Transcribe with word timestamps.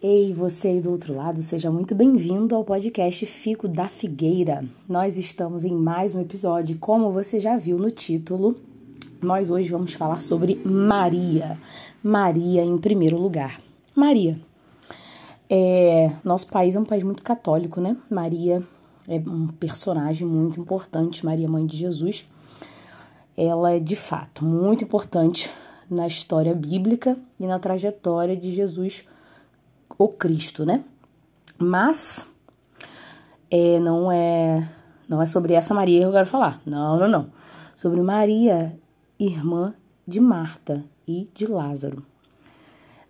Ei, 0.00 0.32
você 0.32 0.68
aí 0.68 0.80
do 0.80 0.92
outro 0.92 1.12
lado, 1.12 1.42
seja 1.42 1.72
muito 1.72 1.92
bem-vindo 1.92 2.54
ao 2.54 2.62
podcast 2.62 3.26
Fico 3.26 3.66
da 3.66 3.88
Figueira. 3.88 4.64
Nós 4.88 5.18
estamos 5.18 5.64
em 5.64 5.74
mais 5.74 6.14
um 6.14 6.20
episódio, 6.20 6.78
como 6.78 7.10
você 7.10 7.40
já 7.40 7.56
viu 7.56 7.76
no 7.78 7.90
título, 7.90 8.56
nós 9.20 9.50
hoje 9.50 9.68
vamos 9.68 9.94
falar 9.94 10.20
sobre 10.20 10.54
Maria. 10.64 11.58
Maria 12.00 12.62
em 12.62 12.78
primeiro 12.78 13.18
lugar. 13.18 13.60
Maria. 13.92 14.38
É, 15.50 16.12
nosso 16.22 16.46
país 16.46 16.76
é 16.76 16.78
um 16.78 16.84
país 16.84 17.02
muito 17.02 17.24
católico, 17.24 17.80
né? 17.80 17.96
Maria 18.08 18.62
é 19.08 19.16
um 19.16 19.48
personagem 19.48 20.28
muito 20.28 20.60
importante, 20.60 21.26
Maria, 21.26 21.48
mãe 21.48 21.66
de 21.66 21.76
Jesus. 21.76 22.24
Ela 23.36 23.72
é 23.72 23.80
de 23.80 23.96
fato 23.96 24.44
muito 24.44 24.84
importante 24.84 25.50
na 25.90 26.06
história 26.06 26.54
bíblica 26.54 27.18
e 27.40 27.48
na 27.48 27.58
trajetória 27.58 28.36
de 28.36 28.52
Jesus 28.52 29.04
o 29.98 30.08
Cristo, 30.08 30.64
né? 30.64 30.84
Mas 31.58 32.28
é, 33.50 33.80
não 33.80 34.10
é 34.12 34.68
não 35.08 35.22
é 35.22 35.26
sobre 35.26 35.54
essa 35.54 35.74
Maria 35.74 36.00
que 36.00 36.06
eu 36.06 36.12
quero 36.12 36.26
falar. 36.26 36.60
Não, 36.64 36.98
não, 36.98 37.08
não. 37.08 37.26
Sobre 37.74 38.00
Maria, 38.02 38.78
irmã 39.18 39.74
de 40.06 40.20
Marta 40.20 40.84
e 41.06 41.28
de 41.34 41.46
Lázaro. 41.46 42.04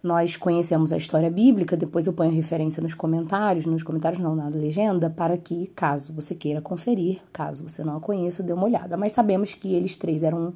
Nós 0.01 0.37
conhecemos 0.37 0.93
a 0.93 0.97
história 0.97 1.29
bíblica, 1.29 1.77
depois 1.77 2.07
eu 2.07 2.13
ponho 2.13 2.31
referência 2.31 2.81
nos 2.81 2.95
comentários, 2.95 3.67
nos 3.67 3.83
comentários 3.83 4.21
não, 4.21 4.37
na 4.37 4.49
legenda, 4.49 5.11
para 5.11 5.37
que, 5.37 5.67
caso 5.75 6.15
você 6.15 6.37
queira 6.37 6.63
conferir, 6.63 7.21
caso 7.33 7.69
você 7.69 7.83
não 7.83 7.97
a 7.97 8.01
conheça, 8.01 8.43
dê 8.43 8.53
uma 8.53 8.65
olhada. 8.65 8.97
Mas 8.97 9.11
sabemos 9.11 9.55
que 9.55 9.75
eles 9.75 9.97
três 9.97 10.23
eram 10.23 10.55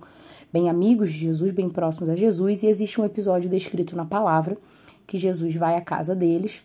bem 0.52 0.70
amigos 0.70 1.10
de 1.10 1.18
Jesus, 1.18 1.50
bem 1.50 1.68
próximos 1.68 2.08
a 2.08 2.14
Jesus, 2.14 2.62
e 2.62 2.68
existe 2.68 3.00
um 3.00 3.04
episódio 3.04 3.50
descrito 3.50 3.96
na 3.96 4.04
palavra 4.04 4.56
que 5.06 5.18
Jesus 5.18 5.54
vai 5.54 5.76
à 5.76 5.80
casa 5.80 6.14
deles 6.14 6.64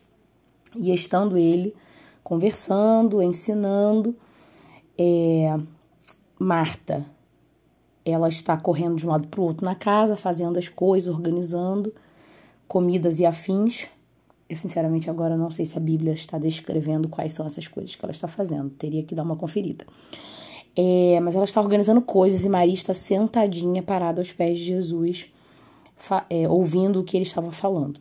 e 0.75 0.93
estando 0.93 1.37
ele 1.37 1.75
conversando, 2.23 3.21
ensinando, 3.21 4.15
é, 4.97 5.57
Marta, 6.37 7.05
ela 8.05 8.27
está 8.27 8.57
correndo 8.57 8.95
de 8.95 9.05
um 9.05 9.09
lado 9.09 9.27
para 9.27 9.39
o 9.39 9.43
outro 9.43 9.65
na 9.65 9.75
casa, 9.75 10.15
fazendo 10.15 10.57
as 10.57 10.67
coisas, 10.67 11.13
organizando 11.13 11.93
comidas 12.67 13.19
e 13.19 13.25
afins. 13.25 13.87
Eu, 14.49 14.55
sinceramente, 14.55 15.09
agora 15.09 15.35
não 15.37 15.51
sei 15.51 15.65
se 15.65 15.77
a 15.77 15.79
Bíblia 15.79 16.13
está 16.13 16.37
descrevendo 16.37 17.09
quais 17.09 17.33
são 17.33 17.45
essas 17.45 17.67
coisas 17.67 17.95
que 17.95 18.03
ela 18.03 18.11
está 18.11 18.27
fazendo. 18.27 18.69
Teria 18.69 19.03
que 19.03 19.15
dar 19.15 19.23
uma 19.23 19.35
conferida. 19.35 19.85
É, 20.75 21.19
mas 21.21 21.35
ela 21.35 21.45
está 21.45 21.59
organizando 21.59 22.01
coisas 22.01 22.45
e 22.45 22.49
Maria 22.49 22.73
está 22.73 22.93
sentadinha, 22.93 23.81
parada 23.81 24.21
aos 24.21 24.31
pés 24.31 24.59
de 24.59 24.65
Jesus, 24.65 25.33
é, 26.29 26.47
ouvindo 26.47 26.99
o 26.99 27.03
que 27.03 27.17
ele 27.17 27.25
estava 27.25 27.51
falando. 27.51 27.99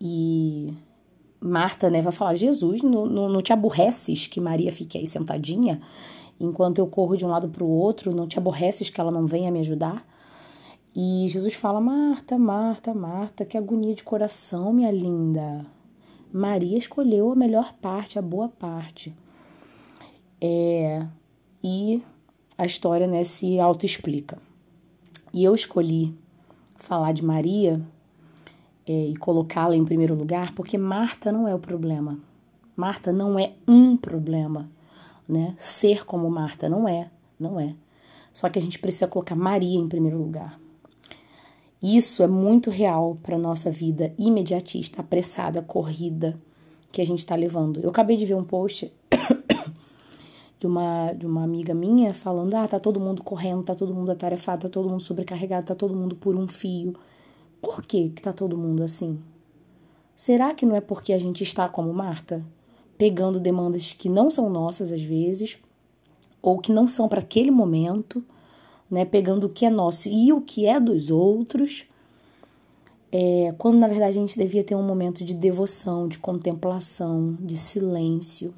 E 0.00 0.74
Marta, 1.40 1.90
né, 1.90 2.02
vai 2.02 2.12
falar: 2.12 2.34
Jesus, 2.34 2.82
não, 2.82 3.06
não, 3.06 3.28
não 3.28 3.42
te 3.42 3.52
aborreces 3.52 4.26
que 4.26 4.40
Maria 4.40 4.72
fique 4.72 4.98
aí 4.98 5.06
sentadinha 5.06 5.80
enquanto 6.38 6.78
eu 6.78 6.86
corro 6.86 7.16
de 7.16 7.24
um 7.24 7.28
lado 7.28 7.48
para 7.48 7.64
o 7.64 7.68
outro? 7.68 8.14
Não 8.14 8.26
te 8.26 8.38
aborreces 8.38 8.90
que 8.90 9.00
ela 9.00 9.10
não 9.10 9.26
venha 9.26 9.50
me 9.50 9.60
ajudar? 9.60 10.06
E 10.94 11.26
Jesus 11.28 11.54
fala: 11.54 11.80
Marta, 11.80 12.38
Marta, 12.38 12.94
Marta, 12.94 13.44
que 13.44 13.58
agonia 13.58 13.94
de 13.94 14.04
coração, 14.04 14.72
minha 14.72 14.90
linda. 14.90 15.64
Maria 16.32 16.76
escolheu 16.76 17.32
a 17.32 17.36
melhor 17.36 17.72
parte, 17.74 18.18
a 18.18 18.22
boa 18.22 18.48
parte. 18.48 19.14
É, 20.40 21.06
e 21.62 22.02
a 22.58 22.66
história 22.66 23.06
né, 23.06 23.24
se 23.24 23.58
autoexplica. 23.58 24.38
E 25.32 25.42
eu 25.42 25.54
escolhi 25.54 26.14
falar 26.76 27.12
de 27.12 27.24
Maria 27.24 27.80
é, 28.86 29.06
e 29.06 29.16
colocá-la 29.16 29.76
em 29.76 29.84
primeiro 29.84 30.14
lugar, 30.14 30.54
porque 30.54 30.76
Marta 30.76 31.32
não 31.32 31.48
é 31.48 31.54
o 31.54 31.58
problema. 31.58 32.18
Marta 32.76 33.12
não 33.12 33.38
é 33.38 33.52
um 33.66 33.96
problema, 33.96 34.68
né? 35.28 35.54
Ser 35.58 36.04
como 36.04 36.28
Marta 36.30 36.68
não 36.68 36.88
é, 36.88 37.10
não 37.38 37.58
é. 37.58 37.74
Só 38.32 38.48
que 38.48 38.58
a 38.58 38.62
gente 38.62 38.78
precisa 38.78 39.06
colocar 39.06 39.36
Maria 39.36 39.78
em 39.78 39.86
primeiro 39.86 40.18
lugar. 40.18 40.58
Isso 41.80 42.22
é 42.22 42.26
muito 42.26 42.70
real 42.70 43.16
para 43.22 43.38
nossa 43.38 43.70
vida 43.70 44.12
imediatista, 44.18 45.02
apressada, 45.02 45.62
corrida 45.62 46.34
que 46.90 47.00
a 47.00 47.04
gente 47.04 47.18
está 47.18 47.34
levando. 47.34 47.80
Eu 47.80 47.90
acabei 47.90 48.16
de 48.16 48.24
ver 48.24 48.34
um 48.34 48.42
post 48.42 48.90
de 50.58 50.66
uma, 50.66 51.12
de 51.12 51.26
uma 51.26 51.44
amiga 51.44 51.74
minha 51.74 52.14
falando: 52.14 52.54
ah, 52.54 52.66
tá 52.66 52.78
todo 52.78 52.98
mundo 52.98 53.22
correndo, 53.22 53.64
tá 53.64 53.74
todo 53.74 53.94
mundo 53.94 54.10
atarefado, 54.10 54.62
tá 54.62 54.68
todo 54.68 54.88
mundo 54.88 55.02
sobrecarregado, 55.02 55.66
tá 55.66 55.74
todo 55.74 55.94
mundo 55.94 56.16
por 56.16 56.34
um 56.36 56.48
fio. 56.48 56.94
Por 57.64 57.82
que 57.82 58.10
que 58.10 58.20
tá 58.20 58.32
todo 58.32 58.58
mundo 58.58 58.82
assim? 58.82 59.18
Será 60.14 60.54
que 60.54 60.66
não 60.66 60.76
é 60.76 60.80
porque 60.80 61.12
a 61.12 61.18
gente 61.18 61.42
está 61.42 61.68
como 61.68 61.92
Marta, 61.92 62.44
pegando 62.98 63.40
demandas 63.40 63.92
que 63.92 64.08
não 64.08 64.30
são 64.30 64.50
nossas 64.50 64.92
às 64.92 65.02
vezes, 65.02 65.58
ou 66.42 66.58
que 66.58 66.70
não 66.70 66.86
são 66.86 67.08
para 67.08 67.20
aquele 67.20 67.50
momento, 67.50 68.22
né, 68.90 69.04
pegando 69.04 69.44
o 69.44 69.48
que 69.48 69.64
é 69.64 69.70
nosso 69.70 70.10
e 70.10 70.30
o 70.30 70.42
que 70.42 70.66
é 70.66 70.78
dos 70.78 71.10
outros, 71.10 71.86
é, 73.10 73.54
quando 73.56 73.78
na 73.78 73.88
verdade 73.88 74.18
a 74.18 74.20
gente 74.20 74.38
devia 74.38 74.62
ter 74.62 74.74
um 74.74 74.82
momento 74.82 75.24
de 75.24 75.34
devoção, 75.34 76.06
de 76.06 76.18
contemplação, 76.18 77.36
de 77.40 77.56
silêncio. 77.56 78.52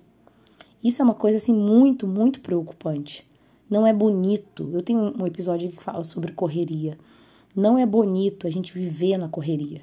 Isso 0.83 1.01
é 1.01 1.05
uma 1.05 1.15
coisa 1.15 1.37
assim 1.37 1.55
muito, 1.55 2.09
muito 2.09 2.41
preocupante. 2.41 3.25
Não 3.71 3.87
é 3.87 3.93
bonito. 3.93 4.69
Eu 4.73 4.83
tenho 4.83 5.15
um 5.21 5.27
episódio 5.27 5.71
que 5.71 5.83
fala 5.83 6.03
sobre 6.03 6.33
correria. 6.33 6.99
Não 7.57 7.79
é 7.79 7.87
bonito 7.87 8.47
a 8.47 8.51
gente 8.51 8.75
viver 8.75 9.17
na 9.17 9.31
correria. 9.31 9.81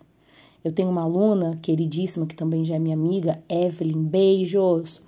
Eu 0.63 0.71
tenho 0.71 0.89
uma 0.89 1.01
aluna 1.01 1.57
queridíssima, 1.59 2.27
que 2.27 2.35
também 2.35 2.63
já 2.63 2.75
é 2.75 2.79
minha 2.79 2.95
amiga, 2.95 3.43
Evelyn, 3.49 4.03
beijos. 4.03 5.01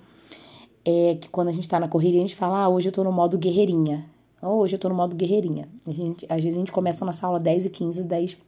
É 0.84 1.14
que 1.14 1.28
quando 1.28 1.48
a 1.48 1.52
gente 1.52 1.68
tá 1.68 1.78
na 1.78 1.86
correria, 1.86 2.18
a 2.18 2.26
gente 2.26 2.34
fala, 2.34 2.64
ah, 2.64 2.68
hoje 2.68 2.88
eu 2.88 2.92
tô 2.92 3.04
no 3.04 3.12
modo 3.12 3.38
guerreirinha. 3.38 4.04
Hoje 4.42 4.74
eu 4.74 4.80
tô 4.80 4.88
no 4.88 4.96
modo 4.96 5.14
guerreirinha. 5.14 5.68
A 5.86 5.92
gente, 5.92 6.26
às 6.28 6.42
vezes 6.42 6.56
a 6.56 6.58
gente 6.58 6.72
começa 6.72 7.04
uma 7.04 7.12
sala 7.12 7.38
10 7.38 7.66
e 7.66 7.70
15, 7.70 8.02
10 8.02 8.38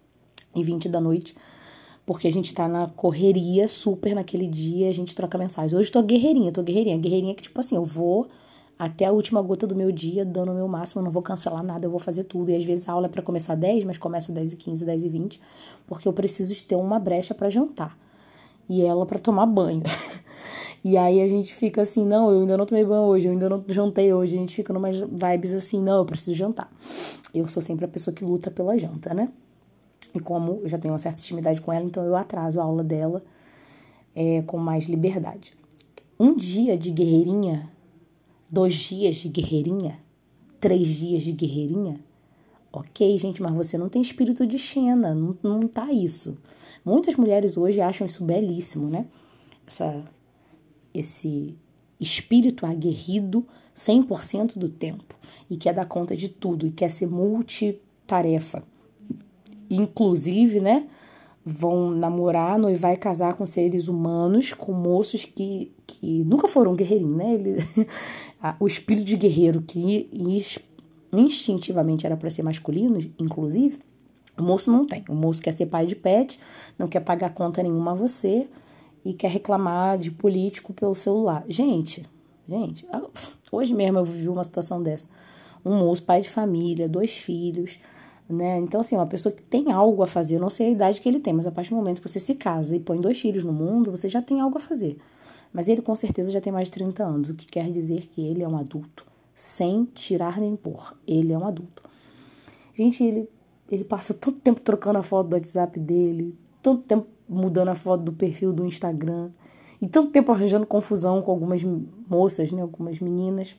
e 0.54 0.62
20 0.64 0.88
da 0.88 1.00
noite, 1.00 1.34
porque 2.04 2.26
a 2.26 2.32
gente 2.32 2.52
tá 2.52 2.68
na 2.68 2.88
correria 2.88 3.68
super 3.68 4.16
naquele 4.16 4.48
dia, 4.48 4.88
a 4.88 4.92
gente 4.92 5.14
troca 5.14 5.38
mensagens. 5.38 5.72
Hoje 5.72 5.88
eu 5.88 5.92
tô 5.92 6.02
guerreirinha, 6.02 6.50
tô 6.50 6.62
guerreirinha. 6.64 6.98
Guerreirinha 6.98 7.34
que, 7.34 7.42
tipo 7.42 7.58
assim, 7.60 7.76
eu 7.76 7.84
vou 7.84 8.26
até 8.78 9.06
a 9.06 9.12
última 9.12 9.42
gota 9.42 9.66
do 9.66 9.74
meu 9.74 9.90
dia, 9.90 10.24
dando 10.24 10.52
o 10.52 10.54
meu 10.54 10.68
máximo, 10.68 11.00
eu 11.00 11.04
não 11.04 11.10
vou 11.10 11.22
cancelar 11.22 11.64
nada, 11.64 11.84
eu 11.84 11.90
vou 11.90 11.98
fazer 11.98 12.22
tudo. 12.22 12.50
E 12.50 12.54
às 12.54 12.64
vezes 12.64 12.88
a 12.88 12.92
aula 12.92 13.06
é 13.06 13.08
para 13.08 13.22
começar 13.22 13.56
10, 13.56 13.84
mas 13.84 13.98
começa 13.98 14.30
10 14.30 14.52
e 14.52 14.56
15, 14.56 14.84
10 14.84 15.04
e 15.04 15.08
20, 15.08 15.40
porque 15.86 16.06
eu 16.06 16.12
preciso 16.12 16.64
ter 16.64 16.76
uma 16.76 16.98
brecha 17.00 17.34
para 17.34 17.50
jantar. 17.50 17.98
E 18.68 18.82
ela 18.82 19.04
para 19.04 19.18
tomar 19.18 19.46
banho. 19.46 19.82
e 20.84 20.96
aí 20.96 21.20
a 21.20 21.26
gente 21.26 21.52
fica 21.52 21.82
assim, 21.82 22.04
não, 22.04 22.30
eu 22.30 22.42
ainda 22.42 22.56
não 22.56 22.66
tomei 22.66 22.84
banho 22.84 23.02
hoje, 23.02 23.26
eu 23.26 23.32
ainda 23.32 23.48
não 23.48 23.64
jantei 23.66 24.12
hoje. 24.12 24.36
A 24.36 24.40
gente 24.40 24.54
fica 24.54 24.72
numa 24.72 24.90
vibes 24.92 25.54
assim, 25.54 25.82
não, 25.82 25.96
eu 25.96 26.04
preciso 26.04 26.34
jantar. 26.34 26.70
Eu 27.34 27.48
sou 27.48 27.60
sempre 27.60 27.84
a 27.84 27.88
pessoa 27.88 28.14
que 28.14 28.24
luta 28.24 28.48
pela 28.48 28.78
janta, 28.78 29.12
né? 29.12 29.28
E 30.14 30.20
como 30.20 30.60
eu 30.62 30.68
já 30.68 30.78
tenho 30.78 30.92
uma 30.92 30.98
certa 30.98 31.20
intimidade 31.20 31.60
com 31.60 31.72
ela, 31.72 31.84
então 31.84 32.04
eu 32.04 32.14
atraso 32.14 32.60
a 32.60 32.62
aula 32.62 32.84
dela 32.84 33.24
é, 34.14 34.40
com 34.42 34.56
mais 34.56 34.84
liberdade. 34.84 35.52
Um 36.18 36.36
dia 36.36 36.78
de 36.78 36.90
guerreirinha 36.92 37.68
dois 38.50 38.74
dias 38.74 39.16
de 39.16 39.28
guerreirinha, 39.28 39.98
três 40.60 40.88
dias 40.88 41.22
de 41.22 41.32
guerreirinha. 41.32 42.00
Ok, 42.72 43.16
gente, 43.18 43.42
mas 43.42 43.54
você 43.54 43.78
não 43.78 43.88
tem 43.88 44.02
espírito 44.02 44.46
de 44.46 44.58
Xena, 44.58 45.14
não, 45.14 45.36
não 45.42 45.60
tá 45.66 45.92
isso. 45.92 46.38
Muitas 46.84 47.16
mulheres 47.16 47.56
hoje 47.56 47.80
acham 47.80 48.06
isso 48.06 48.24
belíssimo, 48.24 48.88
né? 48.88 49.06
Essa, 49.66 50.04
esse 50.92 51.56
espírito 52.00 52.64
aguerrido 52.64 53.46
100% 53.74 54.58
do 54.58 54.68
tempo 54.68 55.14
e 55.50 55.56
quer 55.56 55.74
dar 55.74 55.86
conta 55.86 56.16
de 56.16 56.28
tudo 56.28 56.66
e 56.66 56.70
quer 56.70 56.90
ser 56.90 57.06
multitarefa. 57.06 58.62
Inclusive, 59.70 60.60
né? 60.60 60.88
Vão 61.48 61.90
namorar, 61.90 62.58
noivar 62.58 62.92
e 62.92 62.96
casar 62.96 63.34
com 63.34 63.46
seres 63.46 63.88
humanos, 63.88 64.52
com 64.52 64.72
moços 64.72 65.24
que, 65.24 65.72
que 65.86 66.22
nunca 66.24 66.46
foram 66.46 66.74
guerreirinhos, 66.74 67.16
né? 67.16 67.34
Ele, 67.34 67.56
o 68.60 68.66
espírito 68.66 69.06
de 69.06 69.16
guerreiro 69.16 69.62
que 69.62 70.08
instintivamente 71.12 72.06
era 72.06 72.16
para 72.16 72.30
ser 72.30 72.42
masculino, 72.42 72.98
inclusive, 73.18 73.80
o 74.38 74.42
moço 74.42 74.70
não 74.70 74.84
tem. 74.84 75.04
O 75.08 75.14
moço 75.14 75.42
quer 75.42 75.52
ser 75.52 75.66
pai 75.66 75.86
de 75.86 75.96
pet, 75.96 76.38
não 76.78 76.86
quer 76.86 77.00
pagar 77.00 77.34
conta 77.34 77.62
nenhuma 77.62 77.92
a 77.92 77.94
você 77.94 78.46
e 79.04 79.12
quer 79.12 79.30
reclamar 79.30 79.98
de 79.98 80.10
político 80.10 80.72
pelo 80.72 80.94
celular. 80.94 81.44
Gente, 81.48 82.08
gente, 82.48 82.86
hoje 83.50 83.74
mesmo 83.74 83.98
eu 83.98 84.04
vivi 84.04 84.28
uma 84.28 84.44
situação 84.44 84.82
dessa. 84.82 85.08
Um 85.64 85.76
moço, 85.78 86.02
pai 86.02 86.20
de 86.20 86.30
família, 86.30 86.88
dois 86.88 87.18
filhos, 87.18 87.80
né? 88.28 88.58
Então, 88.58 88.80
assim, 88.80 88.94
uma 88.94 89.06
pessoa 89.06 89.32
que 89.32 89.42
tem 89.42 89.72
algo 89.72 90.02
a 90.02 90.06
fazer, 90.06 90.36
eu 90.36 90.40
não 90.40 90.50
sei 90.50 90.68
a 90.68 90.70
idade 90.70 91.00
que 91.00 91.08
ele 91.08 91.20
tem, 91.20 91.32
mas 91.32 91.46
a 91.46 91.50
partir 91.50 91.70
do 91.70 91.76
momento 91.76 92.02
que 92.02 92.08
você 92.08 92.18
se 92.18 92.34
casa 92.34 92.76
e 92.76 92.80
põe 92.80 93.00
dois 93.00 93.20
filhos 93.20 93.44
no 93.44 93.52
mundo, 93.52 93.90
você 93.90 94.08
já 94.08 94.20
tem 94.20 94.40
algo 94.40 94.58
a 94.58 94.60
fazer. 94.60 94.98
Mas 95.52 95.68
ele 95.68 95.80
com 95.80 95.94
certeza 95.94 96.30
já 96.30 96.40
tem 96.40 96.52
mais 96.52 96.68
de 96.68 96.72
30 96.72 97.04
anos, 97.04 97.30
o 97.30 97.34
que 97.34 97.46
quer 97.46 97.70
dizer 97.70 98.06
que 98.08 98.20
ele 98.20 98.42
é 98.42 98.48
um 98.48 98.56
adulto, 98.56 99.06
sem 99.34 99.84
tirar 99.94 100.38
nem 100.38 100.54
pôr. 100.56 100.94
Ele 101.06 101.32
é 101.32 101.38
um 101.38 101.46
adulto. 101.46 101.82
Gente, 102.74 103.02
ele, 103.02 103.28
ele 103.70 103.84
passa 103.84 104.12
tanto 104.12 104.38
tempo 104.40 104.62
trocando 104.62 104.98
a 104.98 105.02
foto 105.02 105.28
do 105.28 105.34
WhatsApp 105.34 105.80
dele, 105.80 106.36
tanto 106.62 106.82
tempo 106.82 107.06
mudando 107.28 107.68
a 107.68 107.74
foto 107.74 108.02
do 108.04 108.12
perfil 108.12 108.52
do 108.52 108.64
Instagram. 108.64 109.30
E 109.80 109.86
tanto 109.86 110.10
tempo 110.10 110.32
arranjando 110.32 110.66
confusão 110.66 111.22
com 111.22 111.30
algumas 111.30 111.62
moças, 112.08 112.50
né? 112.50 112.62
Algumas 112.62 112.98
meninas. 112.98 113.56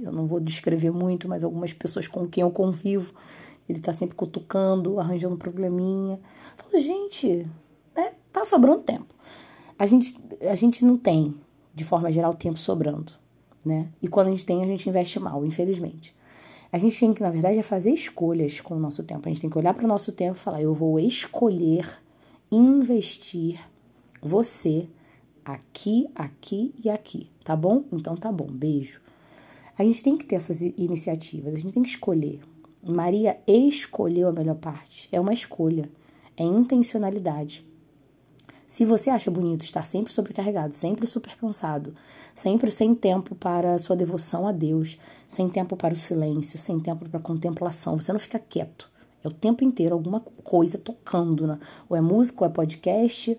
Eu 0.00 0.10
não 0.10 0.26
vou 0.26 0.40
descrever 0.40 0.90
muito, 0.90 1.28
mas 1.28 1.44
algumas 1.44 1.72
pessoas 1.72 2.08
com 2.08 2.26
quem 2.26 2.42
eu 2.42 2.50
convivo. 2.50 3.14
Ele 3.68 3.80
tá 3.80 3.92
sempre 3.92 4.16
cutucando, 4.16 4.98
arranjando 4.98 5.36
probleminha. 5.36 6.20
Falo, 6.56 6.82
gente, 6.82 7.46
né? 7.94 8.12
Tá 8.32 8.44
sobrando 8.44 8.82
tempo. 8.82 9.14
A 9.78 9.86
gente, 9.86 10.16
a 10.42 10.54
gente 10.54 10.84
não 10.84 10.96
tem, 10.96 11.34
de 11.74 11.84
forma 11.84 12.10
geral, 12.12 12.34
tempo 12.34 12.58
sobrando, 12.58 13.12
né? 13.64 13.88
E 14.00 14.08
quando 14.08 14.28
a 14.28 14.30
gente 14.30 14.46
tem, 14.46 14.62
a 14.62 14.66
gente 14.66 14.88
investe 14.88 15.18
mal, 15.18 15.44
infelizmente. 15.44 16.14
A 16.70 16.78
gente 16.78 16.98
tem 16.98 17.12
que, 17.12 17.22
na 17.22 17.30
verdade, 17.30 17.58
é 17.58 17.62
fazer 17.62 17.90
escolhas 17.90 18.60
com 18.60 18.74
o 18.74 18.80
nosso 18.80 19.02
tempo. 19.02 19.28
A 19.28 19.28
gente 19.28 19.40
tem 19.40 19.50
que 19.50 19.58
olhar 19.58 19.74
para 19.74 19.84
o 19.84 19.88
nosso 19.88 20.12
tempo 20.12 20.36
e 20.36 20.40
falar: 20.40 20.62
eu 20.62 20.72
vou 20.72 20.98
escolher 20.98 21.86
investir 22.50 23.60
você 24.22 24.88
aqui, 25.44 26.08
aqui 26.14 26.74
e 26.82 26.88
aqui, 26.88 27.30
tá 27.44 27.56
bom? 27.56 27.84
Então 27.92 28.16
tá 28.16 28.30
bom, 28.30 28.46
beijo. 28.46 29.00
A 29.76 29.82
gente 29.82 30.02
tem 30.02 30.16
que 30.16 30.24
ter 30.24 30.36
essas 30.36 30.60
iniciativas, 30.60 31.54
a 31.54 31.58
gente 31.58 31.74
tem 31.74 31.82
que 31.82 31.88
escolher. 31.88 32.40
Maria 32.82 33.38
escolheu 33.46 34.28
a 34.28 34.32
melhor 34.32 34.56
parte. 34.56 35.08
É 35.12 35.20
uma 35.20 35.32
escolha, 35.32 35.88
é 36.36 36.42
intencionalidade. 36.42 37.64
Se 38.66 38.86
você 38.86 39.10
acha 39.10 39.30
bonito 39.30 39.64
estar 39.64 39.84
sempre 39.84 40.10
sobrecarregado, 40.12 40.74
sempre 40.74 41.06
super 41.06 41.36
cansado, 41.36 41.94
sempre 42.34 42.70
sem 42.70 42.94
tempo 42.94 43.34
para 43.34 43.78
sua 43.78 43.94
devoção 43.94 44.48
a 44.48 44.52
Deus, 44.52 44.98
sem 45.28 45.48
tempo 45.48 45.76
para 45.76 45.92
o 45.92 45.96
silêncio, 45.96 46.58
sem 46.58 46.80
tempo 46.80 47.06
para 47.06 47.18
a 47.18 47.22
contemplação, 47.22 47.98
você 47.98 48.10
não 48.12 48.18
fica 48.18 48.38
quieto. 48.38 48.90
É 49.22 49.28
o 49.28 49.30
tempo 49.30 49.62
inteiro 49.62 49.94
alguma 49.94 50.20
coisa 50.42 50.78
tocando, 50.78 51.46
né? 51.46 51.58
Ou 51.88 51.96
é 51.96 52.00
música, 52.00 52.44
ou 52.44 52.50
é 52.50 52.52
podcast, 52.52 53.38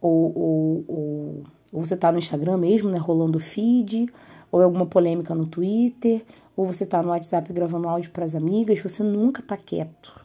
ou, 0.00 0.36
ou, 0.36 0.84
ou, 0.88 1.42
ou 1.72 1.80
você 1.80 1.96
tá 1.96 2.10
no 2.10 2.18
Instagram 2.18 2.58
mesmo, 2.58 2.90
né? 2.90 2.98
Rolando 2.98 3.38
feed, 3.38 4.12
ou 4.50 4.60
é 4.60 4.64
alguma 4.64 4.84
polêmica 4.84 5.34
no 5.34 5.46
Twitter, 5.46 6.24
ou 6.56 6.66
você 6.66 6.84
tá 6.84 7.02
no 7.02 7.08
WhatsApp 7.08 7.52
gravando 7.52 7.88
áudio 7.88 8.10
para 8.10 8.24
as 8.24 8.34
amigas, 8.34 8.80
você 8.80 9.02
nunca 9.02 9.42
tá 9.42 9.56
quieto. 9.56 10.24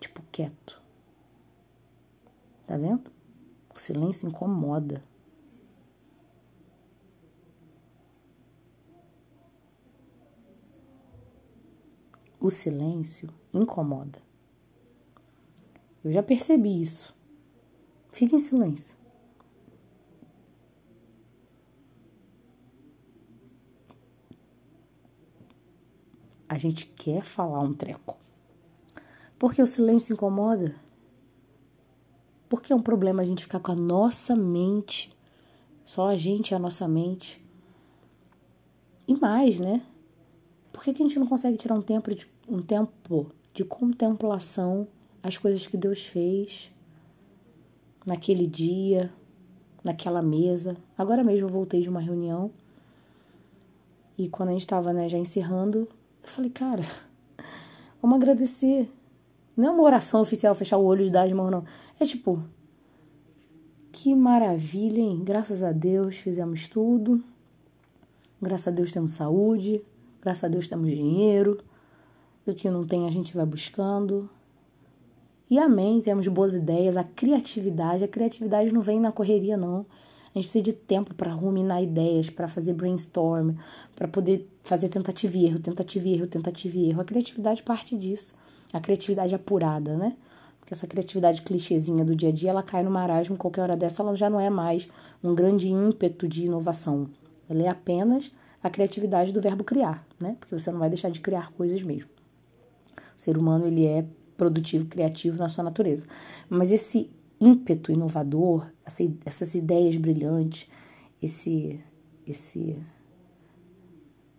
Tipo, 0.00 0.22
quieto. 0.32 0.80
Tá 2.66 2.76
vendo? 2.76 3.10
O 3.74 3.78
silêncio 3.78 4.28
incomoda. 4.28 5.02
O 12.40 12.50
silêncio 12.50 13.30
incomoda. 13.52 14.20
Eu 16.02 16.12
já 16.12 16.22
percebi 16.22 16.80
isso. 16.80 17.14
Fique 18.12 18.36
em 18.36 18.38
silêncio. 18.38 18.96
A 26.54 26.58
gente 26.58 26.86
quer 26.86 27.24
falar 27.24 27.58
um 27.58 27.74
treco. 27.74 28.16
Porque 29.36 29.60
o 29.60 29.66
silêncio 29.66 30.12
incomoda. 30.12 30.72
Porque 32.48 32.72
é 32.72 32.76
um 32.76 32.80
problema 32.80 33.22
a 33.22 33.24
gente 33.24 33.42
ficar 33.42 33.58
com 33.58 33.72
a 33.72 33.74
nossa 33.74 34.36
mente, 34.36 35.12
só 35.82 36.10
a 36.10 36.14
gente 36.14 36.52
e 36.52 36.54
a 36.54 36.58
nossa 36.60 36.86
mente. 36.86 37.44
E 39.08 39.16
mais, 39.16 39.58
né? 39.58 39.84
Por 40.72 40.84
que, 40.84 40.92
que 40.92 41.02
a 41.02 41.06
gente 41.08 41.18
não 41.18 41.26
consegue 41.26 41.56
tirar 41.56 41.74
um 41.74 41.82
tempo 41.82 42.14
de 42.14 42.24
um 42.48 42.62
tempo 42.62 43.32
de 43.52 43.64
contemplação 43.64 44.86
as 45.24 45.36
coisas 45.36 45.66
que 45.66 45.76
Deus 45.76 46.06
fez 46.06 46.70
naquele 48.06 48.46
dia, 48.46 49.12
naquela 49.82 50.22
mesa. 50.22 50.76
Agora 50.96 51.24
mesmo 51.24 51.48
eu 51.48 51.52
voltei 51.52 51.80
de 51.80 51.88
uma 51.88 52.00
reunião 52.00 52.52
e 54.16 54.28
quando 54.28 54.50
a 54.50 54.52
gente 54.52 54.60
estava 54.60 54.92
né, 54.92 55.08
já 55.08 55.18
encerrando, 55.18 55.88
eu 56.24 56.28
falei, 56.28 56.50
cara, 56.50 56.82
vamos 58.00 58.16
agradecer. 58.16 58.90
Não 59.56 59.68
é 59.68 59.70
uma 59.70 59.82
oração 59.82 60.22
oficial 60.22 60.54
fechar 60.54 60.78
o 60.78 60.84
olho 60.84 61.04
e 61.04 61.10
dar 61.10 61.24
as 61.24 61.32
mãos, 61.32 61.50
não. 61.50 61.64
É 62.00 62.04
tipo, 62.04 62.42
que 63.92 64.14
maravilha, 64.14 65.00
hein? 65.00 65.22
Graças 65.22 65.62
a 65.62 65.70
Deus 65.70 66.16
fizemos 66.16 66.66
tudo. 66.66 67.22
Graças 68.40 68.68
a 68.68 68.70
Deus 68.70 68.90
temos 68.90 69.12
saúde. 69.12 69.82
Graças 70.20 70.44
a 70.44 70.48
Deus 70.48 70.66
temos 70.66 70.90
dinheiro. 70.90 71.58
E 72.46 72.50
o 72.50 72.54
que 72.54 72.70
não 72.70 72.84
tem 72.84 73.06
a 73.06 73.10
gente 73.10 73.36
vai 73.36 73.46
buscando. 73.46 74.28
E 75.48 75.58
amém, 75.58 76.00
temos 76.00 76.26
boas 76.26 76.54
ideias, 76.54 76.96
a 76.96 77.04
criatividade. 77.04 78.02
A 78.02 78.08
criatividade 78.08 78.72
não 78.72 78.80
vem 78.80 78.98
na 78.98 79.12
correria, 79.12 79.56
não. 79.56 79.86
A 80.34 80.38
gente 80.38 80.46
precisa 80.46 80.64
de 80.64 80.72
tempo 80.72 81.14
para 81.14 81.32
ruminar 81.32 81.80
ideias, 81.80 82.28
para 82.28 82.48
fazer 82.48 82.72
brainstorm, 82.72 83.54
para 83.94 84.08
poder 84.08 84.48
fazer 84.64 84.88
tentativa 84.88 85.38
e 85.38 85.44
erro, 85.46 85.60
tentativa 85.60 86.08
e 86.08 86.14
erro, 86.14 86.26
tentativa 86.26 86.76
e 86.76 86.88
erro. 86.88 87.00
A 87.00 87.04
criatividade 87.04 87.62
parte 87.62 87.96
disso. 87.96 88.34
A 88.72 88.80
criatividade 88.80 89.32
apurada, 89.32 89.96
né? 89.96 90.16
Porque 90.58 90.74
essa 90.74 90.88
criatividade 90.88 91.42
clichêzinha 91.42 92.04
do 92.04 92.16
dia 92.16 92.30
a 92.30 92.32
dia, 92.32 92.50
ela 92.50 92.62
cai 92.62 92.82
no 92.82 92.90
marasmo, 92.90 93.36
qualquer 93.36 93.60
hora 93.60 93.76
dessa, 93.76 94.02
ela 94.02 94.16
já 94.16 94.28
não 94.28 94.40
é 94.40 94.50
mais 94.50 94.88
um 95.22 95.34
grande 95.34 95.68
ímpeto 95.68 96.26
de 96.26 96.46
inovação. 96.46 97.08
Ela 97.48 97.62
é 97.62 97.68
apenas 97.68 98.32
a 98.60 98.68
criatividade 98.68 99.30
do 99.32 99.40
verbo 99.40 99.62
criar, 99.62 100.04
né? 100.18 100.36
Porque 100.40 100.58
você 100.58 100.72
não 100.72 100.80
vai 100.80 100.88
deixar 100.88 101.10
de 101.10 101.20
criar 101.20 101.52
coisas 101.52 101.80
mesmo. 101.82 102.08
O 103.16 103.20
ser 103.20 103.36
humano 103.36 103.66
ele 103.66 103.86
é 103.86 104.04
produtivo, 104.36 104.86
criativo 104.86 105.38
na 105.38 105.48
sua 105.48 105.62
natureza. 105.62 106.06
Mas 106.48 106.72
esse 106.72 107.10
ímpeto 107.40 107.92
inovador, 107.92 108.66
essa, 108.84 109.02
essas 109.24 109.54
ideias 109.54 109.96
brilhantes, 109.96 110.68
esse 111.20 111.80
esse 112.26 112.76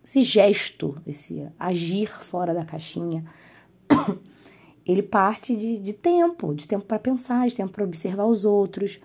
esse 0.04 0.22
gesto, 0.22 0.94
esse 1.04 1.48
agir 1.58 2.08
fora 2.08 2.54
da 2.54 2.64
caixinha, 2.64 3.24
ele 4.86 5.02
parte 5.02 5.56
de, 5.56 5.78
de 5.78 5.92
tempo, 5.92 6.54
de 6.54 6.68
tempo 6.68 6.84
para 6.84 6.98
pensar, 6.98 7.48
de 7.48 7.56
tempo 7.56 7.72
para 7.72 7.82
observar 7.82 8.24
os 8.24 8.44
outros, 8.44 9.00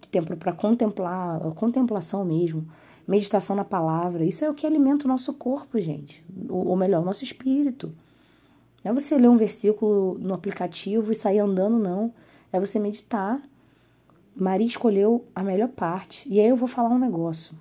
de 0.00 0.08
tempo 0.08 0.34
para 0.34 0.52
contemplar, 0.52 1.40
contemplação 1.54 2.24
mesmo, 2.24 2.66
meditação 3.06 3.54
na 3.54 3.64
palavra. 3.64 4.24
Isso 4.24 4.46
é 4.46 4.50
o 4.50 4.54
que 4.54 4.66
alimenta 4.66 5.04
o 5.04 5.08
nosso 5.08 5.34
corpo, 5.34 5.78
gente, 5.78 6.24
ou, 6.48 6.68
ou 6.68 6.76
melhor, 6.76 7.02
o 7.02 7.04
nosso 7.04 7.22
espírito. 7.22 7.92
Não 8.82 8.92
é 8.92 8.94
você 8.94 9.18
ler 9.18 9.28
um 9.28 9.36
versículo 9.36 10.16
no 10.18 10.32
aplicativo 10.32 11.12
e 11.12 11.14
sair 11.14 11.40
andando, 11.40 11.78
não. 11.78 12.14
É 12.56 12.60
você 12.60 12.78
meditar. 12.78 13.42
Maria 14.34 14.66
escolheu 14.66 15.26
a 15.34 15.42
melhor 15.42 15.68
parte. 15.68 16.26
E 16.26 16.40
aí 16.40 16.48
eu 16.48 16.56
vou 16.56 16.66
falar 16.66 16.88
um 16.88 16.98
negócio. 16.98 17.54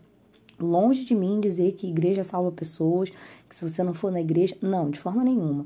Longe 0.58 1.04
de 1.04 1.14
mim 1.14 1.42
dizer 1.42 1.74
que 1.74 1.86
igreja 1.86 2.24
salva 2.24 2.50
pessoas, 2.50 3.10
que 3.50 3.54
se 3.54 3.62
você 3.62 3.84
não 3.84 3.94
for 3.94 4.10
na 4.10 4.22
igreja. 4.22 4.56
Não, 4.62 4.90
de 4.90 4.98
forma 4.98 5.22
nenhuma. 5.22 5.66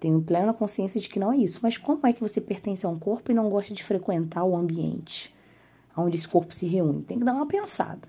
Tenho 0.00 0.20
plena 0.20 0.52
consciência 0.52 1.00
de 1.00 1.08
que 1.08 1.20
não 1.20 1.32
é 1.32 1.36
isso. 1.36 1.60
Mas 1.62 1.76
como 1.78 2.04
é 2.04 2.12
que 2.12 2.20
você 2.20 2.40
pertence 2.40 2.84
a 2.84 2.88
um 2.88 2.98
corpo 2.98 3.30
e 3.30 3.34
não 3.34 3.48
gosta 3.48 3.72
de 3.72 3.84
frequentar 3.84 4.42
o 4.42 4.56
ambiente 4.56 5.32
onde 5.96 6.16
esse 6.16 6.26
corpo 6.26 6.52
se 6.52 6.66
reúne? 6.66 7.02
Tem 7.02 7.16
que 7.16 7.24
dar 7.24 7.34
uma 7.34 7.46
pensada. 7.46 8.08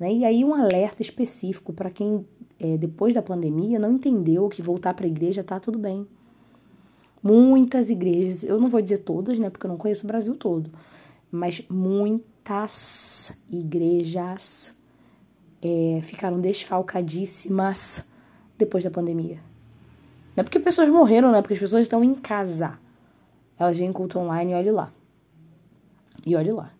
Né? 0.00 0.10
E 0.10 0.24
aí 0.24 0.42
um 0.42 0.54
alerta 0.54 1.02
específico 1.02 1.70
para 1.70 1.90
quem 1.90 2.24
é, 2.58 2.78
depois 2.78 3.12
da 3.12 3.20
pandemia, 3.20 3.78
não 3.78 3.92
entendeu 3.92 4.48
que 4.48 4.62
voltar 4.62 4.94
para 4.94 5.04
a 5.04 5.08
igreja 5.08 5.44
tá 5.44 5.60
tudo 5.60 5.78
bem. 5.78 6.06
Muitas 7.22 7.88
igrejas, 7.88 8.42
eu 8.42 8.58
não 8.58 8.68
vou 8.68 8.82
dizer 8.82 8.98
todas, 8.98 9.38
né, 9.38 9.48
porque 9.48 9.66
eu 9.66 9.70
não 9.70 9.76
conheço 9.76 10.04
o 10.04 10.08
Brasil 10.08 10.34
todo, 10.34 10.70
mas 11.30 11.64
muitas 11.70 13.32
igrejas 13.48 14.76
é, 15.62 16.00
ficaram 16.02 16.40
desfalcadíssimas 16.40 18.04
depois 18.58 18.82
da 18.82 18.90
pandemia. 18.90 19.38
Não 20.36 20.40
é 20.40 20.42
porque 20.42 20.58
pessoas 20.58 20.88
morreram, 20.88 21.30
não 21.30 21.38
é 21.38 21.42
porque 21.42 21.54
as 21.54 21.60
pessoas 21.60 21.84
estão 21.84 22.02
em 22.02 22.14
casa. 22.14 22.78
Elas 23.58 23.78
vêm 23.78 23.92
culto 23.92 24.18
online 24.18 24.52
e 24.52 24.54
olhe 24.54 24.70
lá. 24.70 24.92
E 26.26 26.34
olhe 26.34 26.50
lá. 26.50 26.72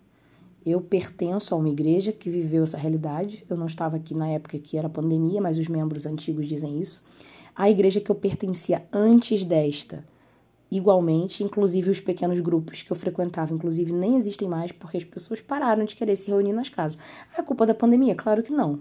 Eu 0.64 0.80
pertenço 0.80 1.54
a 1.54 1.58
uma 1.58 1.68
igreja 1.68 2.12
que 2.12 2.30
viveu 2.30 2.62
essa 2.62 2.78
realidade. 2.78 3.44
Eu 3.48 3.56
não 3.56 3.66
estava 3.66 3.96
aqui 3.96 4.14
na 4.14 4.28
época 4.28 4.58
que 4.58 4.78
era 4.78 4.88
pandemia, 4.88 5.40
mas 5.40 5.58
os 5.58 5.68
membros 5.68 6.06
antigos 6.06 6.46
dizem 6.46 6.80
isso. 6.80 7.04
A 7.54 7.68
igreja 7.68 8.00
que 8.00 8.10
eu 8.10 8.14
pertencia 8.14 8.82
antes 8.92 9.44
desta, 9.44 10.04
igualmente, 10.72 11.44
inclusive 11.44 11.90
os 11.90 12.00
pequenos 12.00 12.40
grupos 12.40 12.80
que 12.80 12.90
eu 12.90 12.96
frequentava, 12.96 13.52
inclusive, 13.52 13.92
nem 13.92 14.16
existem 14.16 14.48
mais 14.48 14.72
porque 14.72 14.96
as 14.96 15.04
pessoas 15.04 15.38
pararam 15.38 15.84
de 15.84 15.94
querer 15.94 16.16
se 16.16 16.28
reunir 16.28 16.54
nas 16.54 16.70
casas. 16.70 16.98
Ah, 17.30 17.40
é 17.40 17.42
culpa 17.42 17.66
da 17.66 17.74
pandemia? 17.74 18.14
Claro 18.14 18.42
que 18.42 18.52
não. 18.52 18.80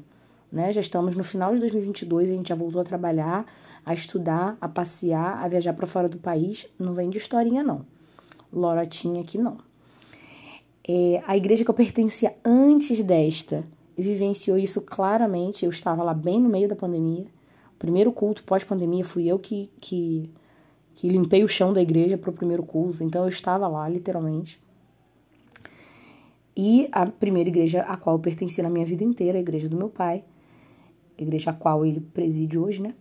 Né? 0.50 0.72
Já 0.72 0.80
estamos 0.80 1.16
no 1.16 1.24
final 1.24 1.54
de 1.54 1.60
2022, 1.60 2.30
a 2.30 2.34
gente 2.34 2.48
já 2.48 2.56
voltou 2.56 2.80
a 2.80 2.86
trabalhar, 2.86 3.46
a 3.86 3.94
estudar, 3.94 4.58
a 4.62 4.70
passear, 4.70 5.44
a 5.44 5.48
viajar 5.50 5.74
para 5.74 5.86
fora 5.86 6.08
do 6.08 6.18
país. 6.18 6.66
Não 6.80 6.94
vem 6.94 7.10
de 7.10 7.18
historinha, 7.18 7.62
não. 7.62 7.86
Lorotinha 8.54 9.22
aqui, 9.22 9.38
não. 9.38 9.58
É, 10.88 11.22
a 11.28 11.36
igreja 11.36 11.66
que 11.66 11.70
eu 11.70 11.76
pertencia 11.76 12.34
antes 12.46 13.04
desta 13.04 13.66
vivenciou 13.98 14.58
isso 14.58 14.80
claramente. 14.80 15.66
Eu 15.66 15.70
estava 15.70 16.04
lá 16.04 16.14
bem 16.14 16.40
no 16.40 16.48
meio 16.48 16.70
da 16.70 16.76
pandemia. 16.76 17.26
O 17.76 17.78
primeiro 17.78 18.14
culto 18.14 18.46
pós-pandemia 18.46 19.04
fui 19.04 19.28
eu 19.28 19.38
que, 19.38 19.70
que, 19.82 20.30
que 20.94 21.08
limpei 21.08 21.44
o 21.44 21.48
chão 21.48 21.74
da 21.74 21.82
igreja 21.82 22.18
para 22.18 22.30
o 22.30 22.34
primeiro 22.34 22.64
culto. 22.64 23.04
Então 23.04 23.24
eu 23.24 23.30
estava 23.30 23.68
lá, 23.68 23.88
literalmente. 23.88 24.62
E 26.56 26.90
a 26.92 27.06
primeira 27.06 27.50
igreja 27.50 27.82
a 27.82 27.96
qual 27.96 28.16
eu 28.16 28.20
pertenci 28.20 28.62
na 28.62 28.70
minha 28.70 28.86
vida 28.86 29.04
inteira, 29.04 29.38
a 29.38 29.42
igreja 29.42 29.70
do 29.70 29.78
meu 29.78 29.90
pai, 29.90 30.24
a 31.18 31.22
igreja 31.22 31.52
a 31.52 31.54
qual 31.54 31.86
ele 31.86 32.02
preside 32.02 32.58
hoje, 32.58 32.82
né? 32.82 32.94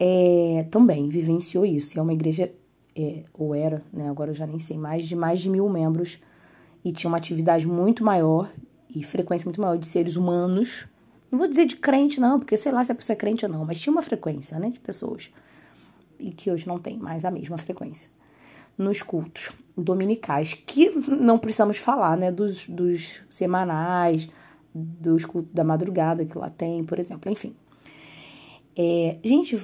É, 0.00 0.66
também 0.70 1.08
vivenciou 1.08 1.66
isso. 1.66 1.98
É 1.98 2.02
uma 2.02 2.12
igreja, 2.12 2.50
é, 2.96 3.24
ou 3.34 3.54
era, 3.54 3.82
né? 3.92 4.08
Agora 4.08 4.30
eu 4.30 4.34
já 4.34 4.46
nem 4.46 4.58
sei 4.58 4.78
mais, 4.78 5.04
de 5.04 5.14
mais 5.14 5.40
de 5.40 5.50
mil 5.50 5.68
membros. 5.68 6.18
E 6.84 6.92
tinha 6.92 7.10
uma 7.10 7.18
atividade 7.18 7.66
muito 7.66 8.02
maior 8.02 8.50
e 8.94 9.02
frequência 9.02 9.44
muito 9.46 9.60
maior 9.60 9.76
de 9.76 9.86
seres 9.86 10.16
humanos. 10.16 10.86
Não 11.30 11.38
vou 11.38 11.46
dizer 11.46 11.66
de 11.66 11.76
crente, 11.76 12.18
não, 12.20 12.38
porque 12.38 12.56
sei 12.56 12.72
lá 12.72 12.82
se 12.82 12.90
a 12.90 12.94
pessoa 12.94 13.14
é 13.14 13.16
crente 13.16 13.44
ou 13.44 13.52
não, 13.52 13.64
mas 13.64 13.78
tinha 13.78 13.92
uma 13.92 14.02
frequência, 14.02 14.58
né? 14.58 14.70
De 14.70 14.80
pessoas. 14.80 15.30
E 16.18 16.32
que 16.32 16.50
hoje 16.50 16.66
não 16.66 16.78
tem 16.78 16.98
mais 16.98 17.24
a 17.24 17.30
mesma 17.30 17.56
frequência 17.58 18.10
nos 18.76 19.02
cultos 19.02 19.50
dominicais, 19.76 20.54
que 20.54 20.90
não 21.08 21.38
precisamos 21.38 21.76
falar, 21.76 22.16
né, 22.16 22.30
dos, 22.30 22.68
dos 22.68 23.22
semanais, 23.28 24.28
dos 24.72 25.24
cultos 25.24 25.52
da 25.52 25.64
madrugada 25.64 26.24
que 26.24 26.38
lá 26.38 26.48
tem, 26.48 26.84
por 26.84 26.98
exemplo, 26.98 27.30
enfim. 27.30 27.54
É, 28.76 29.18
gente, 29.24 29.56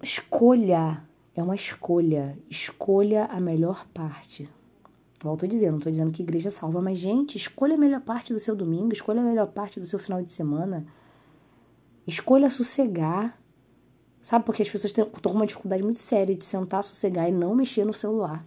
escolha, 0.00 1.02
é 1.34 1.42
uma 1.42 1.56
escolha, 1.56 2.38
escolha 2.48 3.24
a 3.24 3.40
melhor 3.40 3.84
parte. 3.92 4.48
Volto 5.22 5.44
a 5.44 5.48
dizer, 5.48 5.70
não 5.70 5.78
estou 5.78 5.90
dizendo 5.90 6.12
que 6.12 6.22
igreja 6.22 6.50
salva, 6.50 6.80
mas, 6.80 6.96
gente, 6.96 7.36
escolha 7.36 7.74
a 7.74 7.78
melhor 7.78 8.00
parte 8.00 8.32
do 8.32 8.38
seu 8.38 8.54
domingo, 8.54 8.92
escolha 8.92 9.20
a 9.20 9.24
melhor 9.24 9.48
parte 9.48 9.78
do 9.78 9.86
seu 9.86 9.98
final 9.98 10.22
de 10.22 10.32
semana. 10.32 10.86
Escolha 12.06 12.48
sossegar. 12.48 13.38
Sabe, 14.22 14.44
porque 14.44 14.62
as 14.62 14.68
pessoas 14.68 14.92
estão 14.92 15.32
com 15.32 15.38
uma 15.38 15.46
dificuldade 15.46 15.82
muito 15.82 15.98
séria 15.98 16.34
de 16.34 16.44
sentar, 16.44 16.84
sossegar 16.84 17.28
e 17.28 17.32
não 17.32 17.54
mexer 17.54 17.84
no 17.84 17.94
celular 17.94 18.44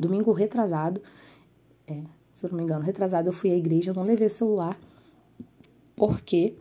domingo 0.00 0.32
retrasado, 0.32 1.00
é, 1.86 2.02
se 2.32 2.46
eu 2.46 2.50
não 2.50 2.56
me 2.56 2.64
engano, 2.64 2.82
retrasado, 2.82 3.28
eu 3.28 3.32
fui 3.32 3.50
à 3.50 3.56
igreja, 3.56 3.90
eu 3.90 3.94
não 3.94 4.02
levei 4.02 4.26
o 4.26 4.30
celular, 4.30 4.76
porque 5.94 6.54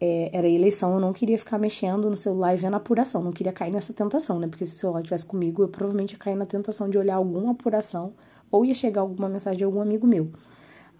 é, 0.00 0.30
era 0.32 0.46
eleição, 0.46 0.94
eu 0.94 1.00
não 1.00 1.12
queria 1.12 1.38
ficar 1.38 1.58
mexendo 1.58 2.10
no 2.10 2.16
celular 2.16 2.52
e 2.54 2.56
vendo 2.56 2.74
apuração, 2.74 3.22
não 3.22 3.32
queria 3.32 3.52
cair 3.52 3.72
nessa 3.72 3.92
tentação, 3.92 4.38
né? 4.38 4.46
Porque 4.46 4.64
se 4.66 4.76
o 4.76 4.78
celular 4.78 5.00
estivesse 5.00 5.24
comigo, 5.24 5.62
eu 5.62 5.68
provavelmente 5.68 6.12
ia 6.12 6.18
cair 6.18 6.36
na 6.36 6.44
tentação 6.44 6.88
de 6.88 6.98
olhar 6.98 7.16
alguma 7.16 7.52
apuração, 7.52 8.12
ou 8.50 8.64
ia 8.64 8.74
chegar 8.74 9.00
alguma 9.00 9.28
mensagem 9.28 9.58
de 9.58 9.64
algum 9.64 9.80
amigo 9.80 10.06
meu, 10.06 10.30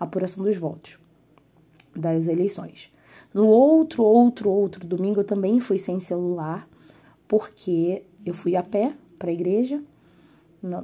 apuração 0.00 0.42
dos 0.42 0.56
votos, 0.56 0.98
das 1.94 2.26
eleições. 2.26 2.90
No 3.34 3.46
outro, 3.46 4.04
outro, 4.04 4.48
outro 4.48 4.86
domingo, 4.86 5.20
eu 5.20 5.24
também 5.24 5.58
fui 5.58 5.76
sem 5.76 5.98
celular, 5.98 6.68
porque 7.26 8.04
eu 8.24 8.32
fui 8.32 8.54
a 8.54 8.62
pé 8.62 8.94
para 9.18 9.30
a 9.30 9.34
igreja, 9.34 9.82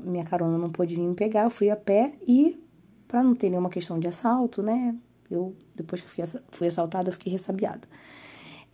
minha 0.05 0.25
carona 0.25 0.59
não 0.59 0.69
pôde 0.69 0.97
vir 0.97 1.03
me 1.03 1.15
pegar, 1.15 1.45
eu 1.45 1.51
fui 1.51 1.71
a 1.71 1.77
pé 1.77 2.13
e, 2.27 2.61
para 3.07 3.23
não 3.23 3.35
ter 3.35 3.49
nenhuma 3.49 3.71
questão 3.71 4.01
de 4.01 4.09
assalto, 4.09 4.63
né? 4.63 4.95
Eu, 5.31 5.55
depois 5.75 6.01
que 6.01 6.09
fui, 6.11 6.25
fui 6.51 6.67
assaltada, 6.67 7.09
eu 7.09 7.13
fiquei 7.13 7.33
ressabiada. 7.33 7.89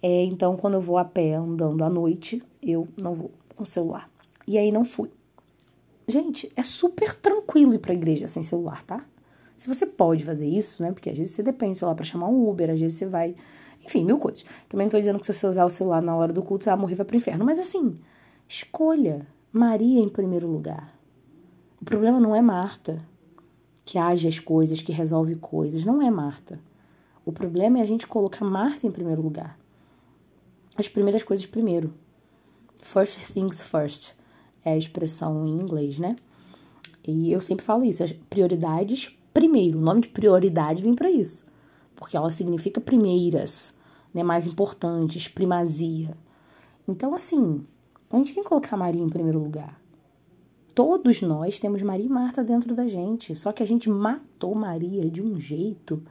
É, 0.03 0.25
então, 0.25 0.57
quando 0.57 0.75
eu 0.75 0.81
vou 0.81 0.99
a 0.99 1.05
pé 1.05 1.35
andando 1.35 1.85
à 1.85 1.91
noite, 1.91 2.43
eu 2.63 2.89
não 3.01 3.15
vou 3.15 3.31
com 3.55 3.65
celular. 3.65 4.09
E 4.47 4.57
aí 4.57 4.73
não 4.73 4.85
fui. 4.85 5.11
Gente, 6.09 6.51
é 6.55 6.63
super 6.63 7.15
tranquilo 7.17 7.75
ir 7.75 7.79
pra 7.79 7.93
igreja 7.93 8.29
sem 8.29 8.43
celular, 8.43 8.83
tá? 8.85 9.05
Se 9.57 9.69
você 9.69 9.87
pode 9.87 10.25
fazer 10.25 10.47
isso, 10.47 10.83
né? 10.83 10.93
Porque 10.93 11.11
às 11.11 11.19
vezes 11.19 11.35
você 11.35 11.43
depende 11.43 11.73
do 11.73 11.79
celular 11.79 11.97
pra 11.97 12.05
chamar 12.05 12.29
um 12.29 12.49
Uber, 12.49 12.71
às 12.71 12.79
vezes 12.79 12.99
você 12.99 13.07
vai. 13.07 13.35
Enfim, 13.87 14.05
mil 14.05 14.19
coisas. 14.19 14.45
Também 14.69 14.87
não 14.87 14.91
tô 14.91 14.99
dizendo 14.99 15.19
que 15.19 15.27
se 15.27 15.33
você 15.33 15.47
usar 15.47 15.65
o 15.65 15.71
celular 15.71 16.03
na 16.03 16.15
hora 16.15 16.33
do 16.33 16.43
culto, 16.43 16.65
você 16.65 16.71
vai 16.71 16.79
morrer 16.79 16.95
vai 16.97 17.07
pro 17.07 17.17
inferno. 17.17 17.45
Mas 17.45 17.59
assim, 17.59 17.99
escolha 18.49 19.27
Maria 19.53 20.01
em 20.01 20.09
primeiro 20.09 20.47
lugar. 20.47 20.93
O 21.81 21.85
problema 21.85 22.19
não 22.19 22.35
é 22.35 22.43
Marta, 22.43 23.03
que 23.85 23.99
age 23.99 24.27
as 24.27 24.39
coisas, 24.39 24.83
que 24.83 24.93
resolve 24.93 25.37
coisas. 25.37 25.85
Não 25.85 26.03
é 26.03 26.11
Marta. 26.11 26.61
O 27.25 27.33
problema 27.33 27.79
é 27.79 27.83
a 27.83 27.87
gente 27.87 28.07
colocar 28.07 28.45
Marta 28.45 28.87
em 28.87 28.91
primeiro 28.91 29.23
lugar. 29.23 29.59
As 30.77 30.89
primeiras 30.89 31.23
coisas 31.23 31.47
primeiro. 31.47 31.95
First 32.83 33.19
things 33.33 33.63
first 33.63 34.15
é 34.65 34.73
a 34.73 34.77
expressão 34.77 35.47
em 35.47 35.61
inglês, 35.61 35.99
né? 35.99 36.17
E 37.07 37.33
eu 37.33 37.41
sempre 37.41 37.65
falo 37.65 37.85
isso, 37.85 38.03
as 38.03 38.13
prioridades 38.13 39.17
primeiro. 39.33 39.79
O 39.79 39.83
nome 39.83 40.03
de 40.03 40.09
prioridade 40.09 40.83
vem 40.83 40.95
para 40.95 41.11
isso, 41.11 41.51
porque 41.95 42.17
ela 42.17 42.31
significa 42.31 42.81
primeiras, 42.81 43.76
né, 44.17 44.23
mais 44.23 44.47
importantes, 44.47 45.29
primazia. 45.29 46.17
Então, 46.89 47.15
assim, 47.15 47.67
a 48.11 48.17
gente 48.17 48.33
tem 48.35 48.43
que 48.43 48.49
colocar 48.49 48.75
Maria 48.75 49.03
em 49.03 49.11
primeiro 49.11 49.39
lugar. 49.39 49.79
Todos 50.75 51.21
nós 51.21 51.59
temos 51.59 51.83
Maria 51.83 52.07
e 52.07 52.09
Marta 52.09 52.43
dentro 52.43 52.75
da 52.75 52.87
gente, 52.87 53.37
só 53.37 53.53
que 53.53 53.63
a 53.63 53.67
gente 53.67 53.91
matou 53.91 54.55
Maria 54.55 55.11
de 55.11 55.23
um 55.23 55.39
jeito 55.39 56.03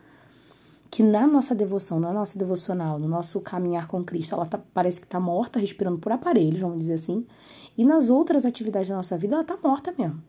que 0.92 1.02
na 1.02 1.26
nossa 1.26 1.56
devoção, 1.56 2.00
na 2.00 2.14
nossa 2.14 2.38
devocional, 2.38 3.00
no 3.00 3.08
nosso 3.08 3.42
caminhar 3.42 3.88
com 3.88 4.04
Cristo, 4.04 4.36
ela 4.36 4.46
tá, 4.46 4.60
parece 4.74 5.02
que 5.02 5.08
está 5.08 5.20
morta, 5.20 5.60
respirando 5.60 5.98
por 5.98 6.12
aparelhos, 6.12 6.60
vamos 6.60 6.78
dizer 6.78 6.94
assim, 6.94 7.26
e 7.76 7.84
nas 7.84 8.10
outras 8.10 8.46
atividades 8.46 8.90
da 8.90 8.96
nossa 8.96 9.18
vida 9.18 9.34
ela 9.34 9.42
está 9.42 9.58
morta 9.62 9.94
mesmo. 9.98 10.22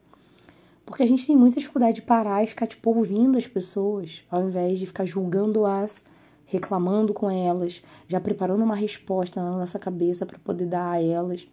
Porque 0.85 1.03
a 1.03 1.07
gente 1.07 1.27
tem 1.27 1.37
muita 1.37 1.59
dificuldade 1.59 1.97
de 1.97 2.03
parar 2.03 2.43
e 2.43 2.47
ficar, 2.47 2.67
tipo, 2.67 2.91
ouvindo 2.91 3.37
as 3.37 3.47
pessoas, 3.47 4.25
ao 4.31 4.43
invés 4.43 4.79
de 4.79 4.87
ficar 4.87 5.05
julgando-as, 5.05 6.05
reclamando 6.47 7.13
com 7.13 7.31
elas, 7.31 7.83
já 8.09 8.21
preparando 8.21 8.63
uma 8.63 8.77
resposta 8.77 9.43
na 9.43 9.51
nossa 9.51 9.79
cabeça 9.79 10.25
para 10.25 10.39
poder 10.39 10.67
dar 10.67 10.93
a 10.93 11.03
elas. 11.03 11.47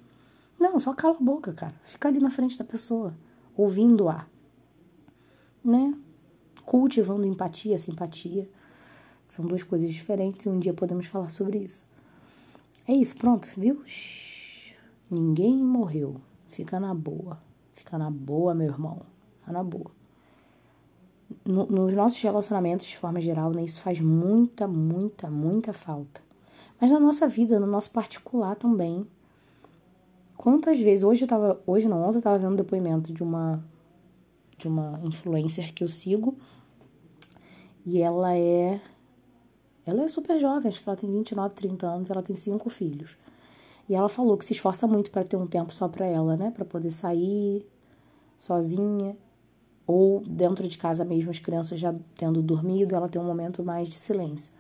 Não, 0.60 0.80
só 0.80 0.94
cala 0.94 1.18
a 1.20 1.24
boca, 1.24 1.52
cara. 1.52 1.74
Fica 1.84 2.08
ali 2.08 2.20
na 2.20 2.30
frente 2.30 2.58
da 2.58 2.64
pessoa, 2.64 3.14
ouvindo-a. 3.58 4.26
Né? 5.64 5.94
Cultivando 6.64 7.26
empatia, 7.26 7.78
simpatia. 7.78 8.48
São 9.28 9.46
duas 9.46 9.64
coisas 9.64 9.92
diferentes 9.92 10.46
e 10.46 10.50
um 10.50 10.60
dia 10.60 10.74
podemos 10.74 11.08
falar 11.08 11.30
sobre 11.30 11.58
isso. 11.58 11.86
É 12.88 12.94
isso, 12.94 13.16
pronto, 13.16 13.50
viu? 13.58 13.82
Shhh. 13.86 14.76
Ninguém 15.10 15.58
morreu. 15.58 16.22
Fica 16.50 16.80
na 16.80 16.94
boa. 16.94 17.40
Fica 17.74 17.98
na 17.98 18.12
boa, 18.12 18.54
meu 18.54 18.68
irmão. 18.68 19.02
Fica 19.40 19.52
na 19.52 19.64
boa. 19.64 20.03
No, 21.46 21.66
nos 21.66 21.94
nossos 21.94 22.22
relacionamentos, 22.22 22.86
de 22.86 22.98
forma 22.98 23.22
geral, 23.22 23.52
né, 23.52 23.64
isso 23.64 23.82
faz 23.82 24.00
muita, 24.00 24.68
muita, 24.68 25.30
muita 25.30 25.74
falta. 25.74 26.22
Mas 26.80 26.92
na 26.92 27.00
nossa 27.00 27.28
vida, 27.28 27.60
no 27.60 27.68
nosso 27.68 27.92
particular 27.92 28.56
também. 28.56 29.08
Quantas 30.36 30.80
vezes, 30.80 31.04
hoje 31.04 31.24
eu 31.24 31.28
tava, 31.28 31.62
hoje 31.66 31.88
não, 31.88 32.04
ontem 32.04 32.18
eu 32.18 32.22
tava 32.22 32.38
vendo 32.38 32.58
depoimento 32.58 33.14
de 33.14 33.24
uma 33.24 33.64
de 34.58 34.68
uma 34.68 35.00
influencer 35.04 35.74
que 35.74 35.84
eu 35.84 35.90
sigo 35.90 36.38
e 37.86 38.02
ela 38.02 38.36
é 38.36 38.80
ela 39.86 40.04
é 40.04 40.08
super 40.08 40.40
jovem, 40.40 40.70
acho 40.70 40.82
que 40.82 40.88
ela 40.88 40.98
tem 40.98 41.12
29, 41.12 41.54
30 41.54 41.86
anos, 41.86 42.10
ela 42.10 42.24
tem 42.24 42.36
cinco 42.36 42.70
filhos. 42.70 43.18
E 43.90 43.96
ela 43.96 44.08
falou 44.08 44.38
que 44.38 44.46
se 44.46 44.54
esforça 44.54 44.88
muito 44.88 45.12
para 45.12 45.26
ter 45.26 45.36
um 45.36 45.46
tempo 45.46 45.74
só 45.74 45.90
para 45.90 46.06
ela, 46.06 46.38
né, 46.38 46.52
para 46.52 46.64
poder 46.64 46.92
sair 46.92 47.68
sozinha 48.38 49.18
ou 49.86 50.22
dentro 50.22 50.68
de 50.68 50.78
casa 50.78 51.04
mesmo 51.04 51.30
as 51.30 51.40
crianças 51.40 51.80
já 51.80 51.94
tendo 52.16 52.42
dormido, 52.42 52.96
ela 52.96 53.10
tem 53.10 53.22
um 53.22 53.26
momento 53.26 53.64
mais 53.64 53.90
de 53.90 53.96
silêncio. 53.96 54.52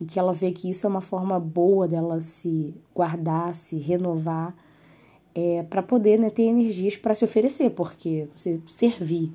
E 0.00 0.04
que 0.04 0.18
ela 0.18 0.32
vê 0.32 0.52
que 0.52 0.68
isso 0.68 0.86
é 0.86 0.90
uma 0.90 1.00
forma 1.00 1.40
boa 1.40 1.88
dela 1.88 2.20
se 2.20 2.74
guardar, 2.94 3.54
se 3.54 3.76
renovar 3.78 4.54
é, 5.34 5.62
para 5.62 5.82
poder 5.82 6.18
né, 6.18 6.30
ter 6.30 6.44
energias 6.44 6.96
para 6.96 7.14
se 7.14 7.24
oferecer, 7.24 7.70
porque 7.70 8.28
você 8.34 8.60
servir 8.66 9.32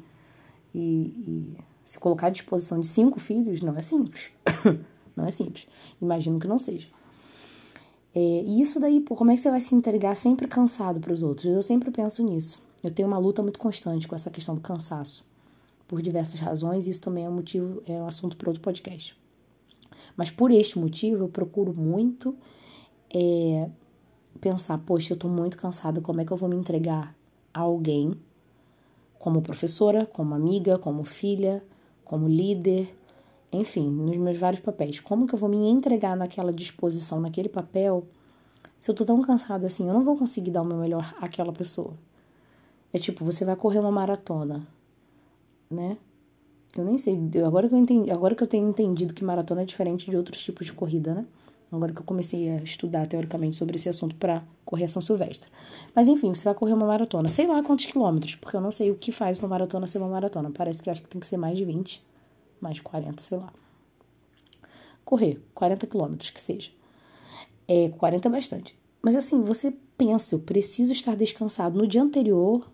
e, 0.74 0.79
e, 0.79 1.50
se 1.86 2.00
colocar 2.00 2.27
à 2.27 2.29
disposição 2.29 2.79
de 2.79 2.88
cinco 2.88 3.20
filhos 3.20 3.62
não 3.62 3.77
é 3.77 3.81
simples. 3.81 4.31
não 5.15 5.25
é 5.25 5.31
simples. 5.31 5.67
Imagino 6.01 6.39
que 6.39 6.48
não 6.48 6.60
seja. 6.60 6.88
É, 8.13 8.20
e 8.20 8.62
isso 8.62 8.79
daí, 8.79 9.00
pô, 9.00 9.15
como 9.15 9.31
é 9.31 9.36
que 9.36 9.41
você 9.41 9.50
vai 9.50 9.60
se 9.60 9.74
entregar 9.74 10.15
sempre 10.15 10.48
cansado 10.48 11.00
para 11.00 11.13
os 11.13 11.24
outros? 11.24 11.51
Eu 11.51 11.62
sempre 11.62 11.91
penso 11.91 12.24
nisso. 12.24 12.62
Eu 12.83 12.91
tenho 12.91 13.07
uma 13.07 13.17
luta 13.17 13.41
muito 13.41 13.59
constante 13.59 14.07
com 14.07 14.15
essa 14.15 14.29
questão 14.29 14.55
do 14.55 14.61
cansaço, 14.61 15.29
por 15.88 16.01
diversas 16.01 16.39
razões, 16.39 16.88
e 16.88 16.89
isso 16.89 17.01
também 17.01 17.25
é 17.25 17.29
um 17.29 17.33
motivo, 17.33 17.83
é 17.85 17.93
um 17.93 18.07
assunto 18.07 18.35
para 18.38 18.50
outro 18.50 18.61
podcast. 18.61 19.17
Mas 20.15 20.31
por 20.31 20.51
este 20.51 20.79
motivo, 20.79 21.25
eu 21.25 21.29
procuro 21.29 21.73
muito 21.73 22.35
é, 23.13 23.69
pensar, 24.39 24.77
poxa, 24.79 25.13
eu 25.13 25.17
tô 25.17 25.27
muito 25.27 25.57
cansada, 25.57 26.01
como 26.01 26.21
é 26.21 26.25
que 26.25 26.31
eu 26.31 26.38
vou 26.38 26.50
me 26.50 26.55
entregar 26.55 27.15
a 27.53 27.59
alguém, 27.59 28.13
como 29.19 29.41
professora, 29.41 30.05
como 30.05 30.33
amiga, 30.33 30.79
como 30.79 31.03
filha, 31.03 31.63
como 32.03 32.27
líder, 32.27 32.93
enfim, 33.51 33.89
nos 33.89 34.17
meus 34.17 34.38
vários 34.38 34.59
papéis. 34.59 35.00
Como 35.00 35.27
que 35.27 35.35
eu 35.35 35.39
vou 35.39 35.50
me 35.50 35.57
entregar 35.69 36.15
naquela 36.15 36.51
disposição, 36.51 37.19
naquele 37.19 37.50
papel, 37.50 38.07
se 38.79 38.89
eu 38.89 38.95
tô 38.95 39.05
tão 39.05 39.21
cansada 39.21 39.67
assim, 39.67 39.88
eu 39.88 39.93
não 39.93 40.03
vou 40.03 40.17
conseguir 40.17 40.50
dar 40.50 40.63
o 40.63 40.65
meu 40.65 40.77
melhor 40.77 41.13
àquela 41.21 41.53
pessoa. 41.53 41.93
É 42.93 42.98
tipo, 42.98 43.24
você 43.24 43.45
vai 43.45 43.55
correr 43.55 43.79
uma 43.79 43.91
maratona, 43.91 44.67
né? 45.69 45.98
Eu 46.75 46.86
nem 46.86 46.98
sei, 46.98 47.19
agora 47.45 47.67
que 47.67 47.75
eu 47.75 47.79
entendi, 47.79 48.12
agora 48.12 48.33
que 48.33 48.43
eu 48.43 48.48
tenho 48.48 48.69
entendido 48.69 49.13
que 49.13 49.24
maratona 49.24 49.62
é 49.62 49.65
diferente 49.65 50.10
de 50.10 50.15
outros 50.15 50.41
tipos 50.43 50.65
de 50.65 50.74
corrida, 50.74 51.13
né? 51.13 51.25
Agora 51.71 51.93
que 51.93 52.01
eu 52.01 52.05
comecei 52.05 52.50
a 52.50 52.57
estudar 52.57 53.07
teoricamente 53.07 53.55
sobre 53.55 53.77
esse 53.77 53.88
assunto 53.88 54.13
para 54.15 54.43
correção 54.65 55.01
silvestre. 55.01 55.50
Mas 55.95 56.10
enfim, 56.10 56.33
você 56.33 56.43
vai 56.43 56.53
correr 56.53 56.74
uma 56.74 56.86
maratona. 56.86 57.29
Sei 57.29 57.48
lá 57.48 57.63
quantos 57.63 57.86
quilômetros, 57.86 58.36
porque 58.36 58.57
eu 58.57 58.62
não 58.62 58.71
sei 58.71 58.91
o 58.91 58.95
que 58.95 59.10
faz 59.12 59.38
uma 59.38 59.48
maratona 59.48 59.88
ser 59.88 60.00
uma 60.00 60.10
maratona. 60.10 60.51
Parece 60.51 60.83
que 60.83 60.89
acho 60.89 61.01
que 61.01 61.07
tem 61.07 61.21
que 61.21 61.27
ser 61.27 61.38
mais 61.38 61.57
de 61.57 61.63
20. 61.63 62.03
mais 62.60 62.79
40, 62.79 63.21
sei 63.21 63.38
lá. 63.38 63.53
Correr, 65.05 65.41
40 65.55 65.88
quilômetros 65.88 66.29
que 66.29 66.41
seja. 66.41 66.71
É, 67.67 67.89
40 67.89 68.27
é 68.27 68.31
bastante. 68.31 68.75
Mas 69.01 69.15
assim, 69.15 69.41
você 69.41 69.74
pensa, 69.98 70.36
eu 70.36 70.39
preciso 70.39 70.91
estar 70.91 71.15
descansado. 71.15 71.77
No 71.79 71.88
dia 71.88 72.01
anterior, 72.01 72.67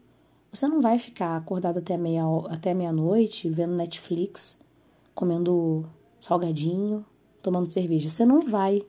você 0.52 0.68
não 0.68 0.82
vai 0.82 0.98
ficar 0.98 1.38
acordado 1.38 1.80
até 1.80 1.98
meia 1.98 2.24
até 2.50 2.74
meia-noite, 2.74 3.50
vendo 3.50 3.76
Netflix, 3.76 4.58
comendo 5.14 5.86
salgadinho, 6.20 7.06
tomando 7.42 7.70
cerveja. 7.70 8.10
Você 8.10 8.26
não 8.26 8.42
vai. 8.42 8.82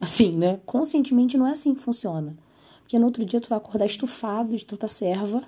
Assim, 0.00 0.32
né? 0.36 0.60
Conscientemente 0.66 1.36
não 1.36 1.46
é 1.46 1.52
assim 1.52 1.74
que 1.74 1.80
funciona. 1.80 2.36
Porque 2.80 2.98
no 2.98 3.06
outro 3.06 3.24
dia 3.24 3.40
tu 3.40 3.48
vai 3.48 3.58
acordar 3.58 3.86
estufado 3.86 4.56
de 4.56 4.64
tanta 4.64 4.86
serva 4.88 5.42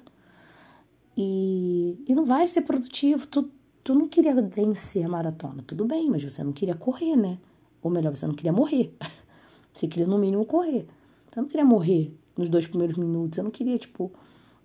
e, 1.17 2.03
e 2.07 2.15
não 2.15 2.25
vai 2.25 2.47
ser 2.47 2.63
produtivo. 2.63 3.27
Tu, 3.27 3.51
tu 3.85 3.95
não 3.95 4.09
queria 4.09 4.35
vencer 4.43 5.05
a 5.05 5.09
maratona, 5.09 5.63
tudo 5.67 5.85
bem, 5.85 6.11
mas 6.11 6.23
você 6.23 6.43
não 6.43 6.53
queria 6.53 6.75
correr, 6.75 7.17
né? 7.17 7.39
Ou 7.83 7.91
melhor, 7.91 8.17
você 8.17 8.27
não 8.27 8.35
queria 8.35 8.53
morrer. 8.53 8.93
Você 9.73 9.87
queria, 9.87 10.07
no 10.07 10.17
mínimo, 10.17 10.47
correr. 10.47 10.87
Você 11.29 11.39
não 11.39 11.47
queria 11.47 11.65
morrer 11.65 12.11
nos 12.35 12.49
dois 12.49 12.67
primeiros 12.67 12.97
minutos. 12.97 13.37
Você 13.37 13.43
não 13.43 13.51
queria, 13.51 13.77
tipo, 13.77 14.11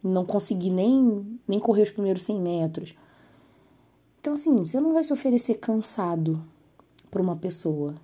não 0.04 0.26
conseguir 0.26 0.70
nem, 0.70 1.40
nem 1.48 1.60
correr 1.60 1.84
os 1.84 1.92
primeiros 1.92 2.24
100 2.24 2.42
metros. 2.42 2.96
Então, 4.20 4.34
assim, 4.34 4.56
você 4.56 4.80
não 4.80 4.94
vai 4.94 5.04
se 5.04 5.14
oferecer 5.14 5.56
cansado 5.56 6.44
para 7.10 7.22
uma 7.22 7.36
pessoa. 7.36 7.96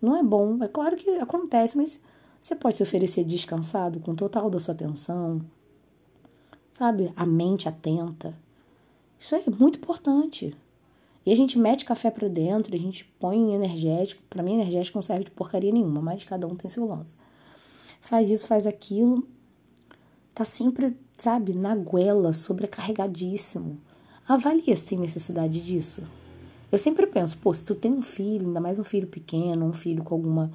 Não 0.00 0.16
é 0.16 0.22
bom. 0.22 0.62
É 0.62 0.68
claro 0.68 0.96
que 0.96 1.08
acontece, 1.18 1.76
mas 1.76 2.00
você 2.40 2.56
pode 2.56 2.76
se 2.76 2.82
oferecer 2.82 3.24
descansado, 3.24 4.00
com 4.00 4.14
total 4.14 4.50
da 4.50 4.58
sua 4.58 4.74
atenção, 4.74 5.40
sabe? 6.70 7.12
A 7.16 7.24
mente 7.24 7.68
atenta. 7.68 8.36
Isso 9.18 9.34
é 9.34 9.42
muito 9.58 9.78
importante. 9.78 10.56
E 11.24 11.32
a 11.32 11.36
gente 11.36 11.56
mete 11.56 11.84
café 11.84 12.10
para 12.10 12.28
dentro, 12.28 12.74
a 12.74 12.78
gente 12.78 13.04
põe 13.20 13.54
energético. 13.54 14.22
Para 14.28 14.42
mim, 14.42 14.54
energético 14.54 14.98
não 14.98 15.02
serve 15.02 15.24
de 15.24 15.30
porcaria 15.30 15.72
nenhuma, 15.72 16.02
mas 16.02 16.24
cada 16.24 16.46
um 16.46 16.56
tem 16.56 16.68
seu 16.68 16.84
lance. 16.84 17.16
Faz 18.00 18.28
isso, 18.28 18.46
faz 18.48 18.66
aquilo. 18.66 19.24
Tá 20.34 20.44
sempre, 20.44 20.96
sabe, 21.22 21.54
na 21.54 21.76
goela, 21.76 22.32
sobrecarregadíssimo. 22.32 23.78
Avalia 24.26 24.76
se 24.76 24.86
tem 24.86 24.98
necessidade 24.98 25.62
disso. 25.62 26.02
Eu 26.70 26.78
sempre 26.78 27.06
penso, 27.06 27.38
pô, 27.38 27.54
se 27.54 27.64
tu 27.64 27.76
tem 27.76 27.92
um 27.92 28.02
filho, 28.02 28.48
ainda 28.48 28.60
mais 28.60 28.76
um 28.76 28.82
filho 28.82 29.06
pequeno, 29.06 29.64
um 29.64 29.72
filho 29.72 30.02
com 30.02 30.16
alguma 30.16 30.50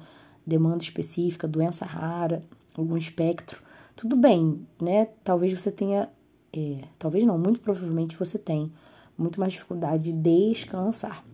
demanda 0.46 0.82
específica, 0.82 1.48
doença 1.48 1.86
rara, 1.86 2.42
algum 2.76 2.98
espectro, 2.98 3.62
tudo 3.96 4.14
bem, 4.14 4.66
né? 4.80 5.06
Talvez 5.24 5.58
você 5.58 5.70
tenha, 5.70 6.10
é, 6.52 6.84
talvez 6.98 7.24
não, 7.24 7.38
muito 7.38 7.60
provavelmente 7.60 8.18
você 8.18 8.36
tem 8.38 8.70
muito 9.16 9.40
mais 9.40 9.54
dificuldade 9.54 10.12
de 10.12 10.12
descansar. 10.12 11.24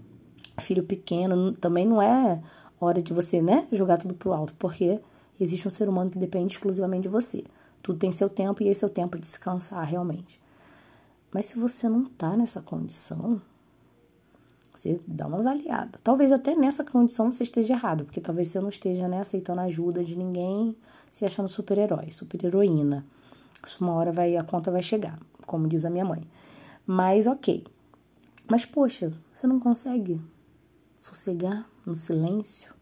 Filho 0.61 0.85
pequeno 0.85 1.53
também 1.55 1.85
não 1.85 2.01
é 2.01 2.41
hora 2.81 3.03
de 3.03 3.13
você, 3.13 3.43
né, 3.43 3.67
jogar 3.73 3.99
tudo 3.99 4.15
pro 4.15 4.33
alto, 4.33 4.55
porque 4.55 5.01
existe 5.41 5.67
um 5.67 5.71
ser 5.71 5.89
humano 5.89 6.11
que 6.11 6.19
depende 6.19 6.53
exclusivamente 6.53 7.03
de 7.03 7.09
você. 7.09 7.43
Tudo 7.85 7.99
tem 7.99 8.11
seu 8.11 8.31
tempo 8.31 8.63
e 8.63 8.69
esse 8.69 8.83
é 8.83 8.87
o 8.87 8.91
tempo 8.91 9.19
de 9.19 9.21
descansar 9.21 9.87
realmente. 9.87 10.41
Mas 11.31 11.45
se 11.45 11.59
você 11.59 11.87
não 11.87 12.03
tá 12.03 12.35
nessa 12.35 12.63
condição, 12.63 13.43
você 14.75 14.99
dá 15.07 15.27
uma 15.27 15.39
avaliada. 15.39 15.99
Talvez 16.03 16.33
até 16.33 16.57
nessa 16.57 16.83
condição 16.83 17.31
você 17.31 17.43
esteja 17.43 17.75
errado, 17.75 18.07
porque 18.07 18.23
talvez 18.23 18.49
você 18.49 18.59
não 18.59 18.71
esteja 18.71 19.07
né, 19.07 19.21
aceitando 19.21 19.61
ajuda 19.61 20.03
de 20.03 20.17
ninguém, 20.17 20.75
se 21.13 21.27
achando 21.27 21.47
super-herói, 21.47 22.11
super-heroína. 22.11 23.05
Isso 23.63 23.85
uma 23.85 23.93
hora 23.93 24.11
vai, 24.11 24.35
a 24.35 24.43
conta 24.43 24.71
vai 24.71 24.83
chegar, 24.83 25.21
como 25.47 25.69
diz 25.69 25.85
a 25.85 25.91
minha 25.91 26.07
mãe. 26.07 26.27
Mas 26.87 27.27
ok. 27.27 27.67
Mas 28.49 28.65
poxa, 28.65 29.13
você 29.31 29.47
não 29.47 29.61
consegue 29.61 30.23
sossegar 30.99 31.69
no 31.85 31.95
silêncio? 31.95 32.73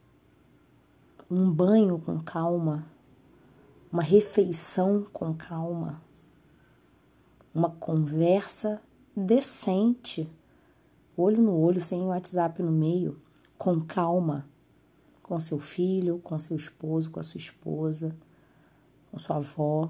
Um 1.29 1.51
banho 1.51 1.99
com 1.99 2.21
calma, 2.21 2.87
uma 3.93 4.03
refeição 4.03 5.05
com 5.13 5.35
calma, 5.35 6.03
uma 7.55 7.71
conversa 7.71 8.81
decente 9.15 10.29
olho 11.17 11.43
no 11.43 11.55
olho, 11.55 11.81
sem 11.81 12.03
WhatsApp 12.03 12.63
no 12.63 12.73
meio, 12.73 13.21
com 13.59 13.81
calma, 13.81 14.49
com 15.23 15.39
seu 15.39 15.59
filho, 15.59 16.19
com 16.23 16.39
seu 16.39 16.57
esposo, 16.57 17.11
com 17.11 17.21
a 17.21 17.23
sua 17.23 17.39
esposa, 17.39 18.17
com 19.11 19.19
sua 19.19 19.37
avó. 19.37 19.89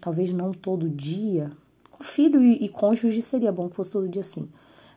Talvez 0.00 0.32
não 0.32 0.52
todo 0.52 0.88
dia. 0.88 1.52
Com 1.90 2.02
filho 2.02 2.42
e, 2.42 2.64
e 2.64 2.68
cônjuge 2.68 3.22
seria 3.22 3.52
bom 3.52 3.68
que 3.68 3.76
fosse 3.76 3.92
todo 3.92 4.08
dia 4.08 4.20
assim. 4.20 4.48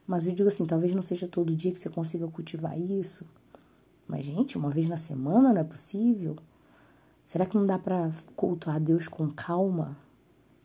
Mas 0.08 0.25
eu 0.25 0.34
digo 0.34 0.47
assim, 0.47 0.65
talvez 0.65 0.93
não 0.93 1.01
seja 1.01 1.27
todo 1.27 1.56
dia 1.56 1.71
que 1.71 1.80
você 1.80 1.89
consiga 1.89 2.27
cultivar 2.27 2.80
isso. 2.80 3.27
Mas, 4.08 4.25
gente, 4.25 4.58
uma 4.58 4.69
vez 4.69 4.88
na 4.88 4.97
semana 4.97 5.54
não 5.54 5.62
é 5.62 5.63
possível? 5.63 6.36
Será 7.23 7.45
que 7.45 7.55
não 7.55 7.65
dá 7.65 7.77
para 7.77 8.12
cultuar 8.36 8.79
Deus 8.79 9.07
com 9.07 9.29
calma? 9.29 9.97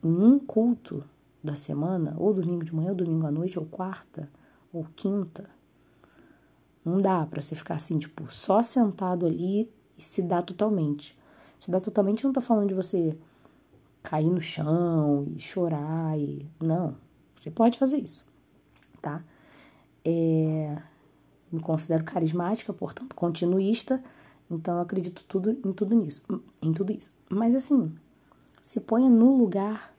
Em 0.02 0.08
um 0.08 0.38
culto 0.38 1.04
da 1.42 1.54
semana, 1.54 2.14
ou 2.18 2.34
domingo 2.34 2.64
de 2.64 2.74
manhã, 2.74 2.90
ou 2.90 2.94
domingo 2.94 3.26
à 3.26 3.30
noite, 3.30 3.58
ou 3.58 3.64
quarta, 3.64 4.28
ou 4.72 4.86
quinta. 4.96 5.48
Não 6.84 6.98
dá 6.98 7.24
para 7.26 7.40
você 7.40 7.54
ficar 7.54 7.74
assim, 7.74 7.98
tipo, 7.98 8.30
só 8.32 8.62
sentado 8.62 9.26
ali 9.26 9.70
e 9.96 10.02
se 10.02 10.22
dar 10.22 10.42
totalmente. 10.42 11.18
Se 11.58 11.70
dar 11.70 11.80
totalmente, 11.80 12.24
eu 12.24 12.28
não 12.28 12.32
tô 12.32 12.40
falando 12.40 12.68
de 12.68 12.74
você 12.74 13.16
cair 14.02 14.30
no 14.30 14.40
chão 14.40 15.26
e 15.34 15.40
chorar 15.40 16.18
e. 16.18 16.46
Não. 16.60 16.96
Você 17.34 17.50
pode 17.50 17.78
fazer 17.78 17.98
isso, 17.98 18.26
tá? 19.00 19.22
É... 20.04 20.76
Me 21.50 21.60
considero 21.60 22.04
carismática, 22.04 22.72
portanto, 22.72 23.14
continuista, 23.14 24.02
então 24.50 24.76
eu 24.76 24.80
acredito 24.80 25.24
tudo 25.24 25.50
em 25.50 25.72
tudo 25.72 25.94
nisso, 25.94 26.22
em 26.62 26.72
tudo 26.72 26.92
isso. 26.92 27.12
Mas 27.28 27.54
assim, 27.54 27.92
se 28.62 28.80
ponha 28.80 29.08
no 29.08 29.36
lugar 29.36 29.94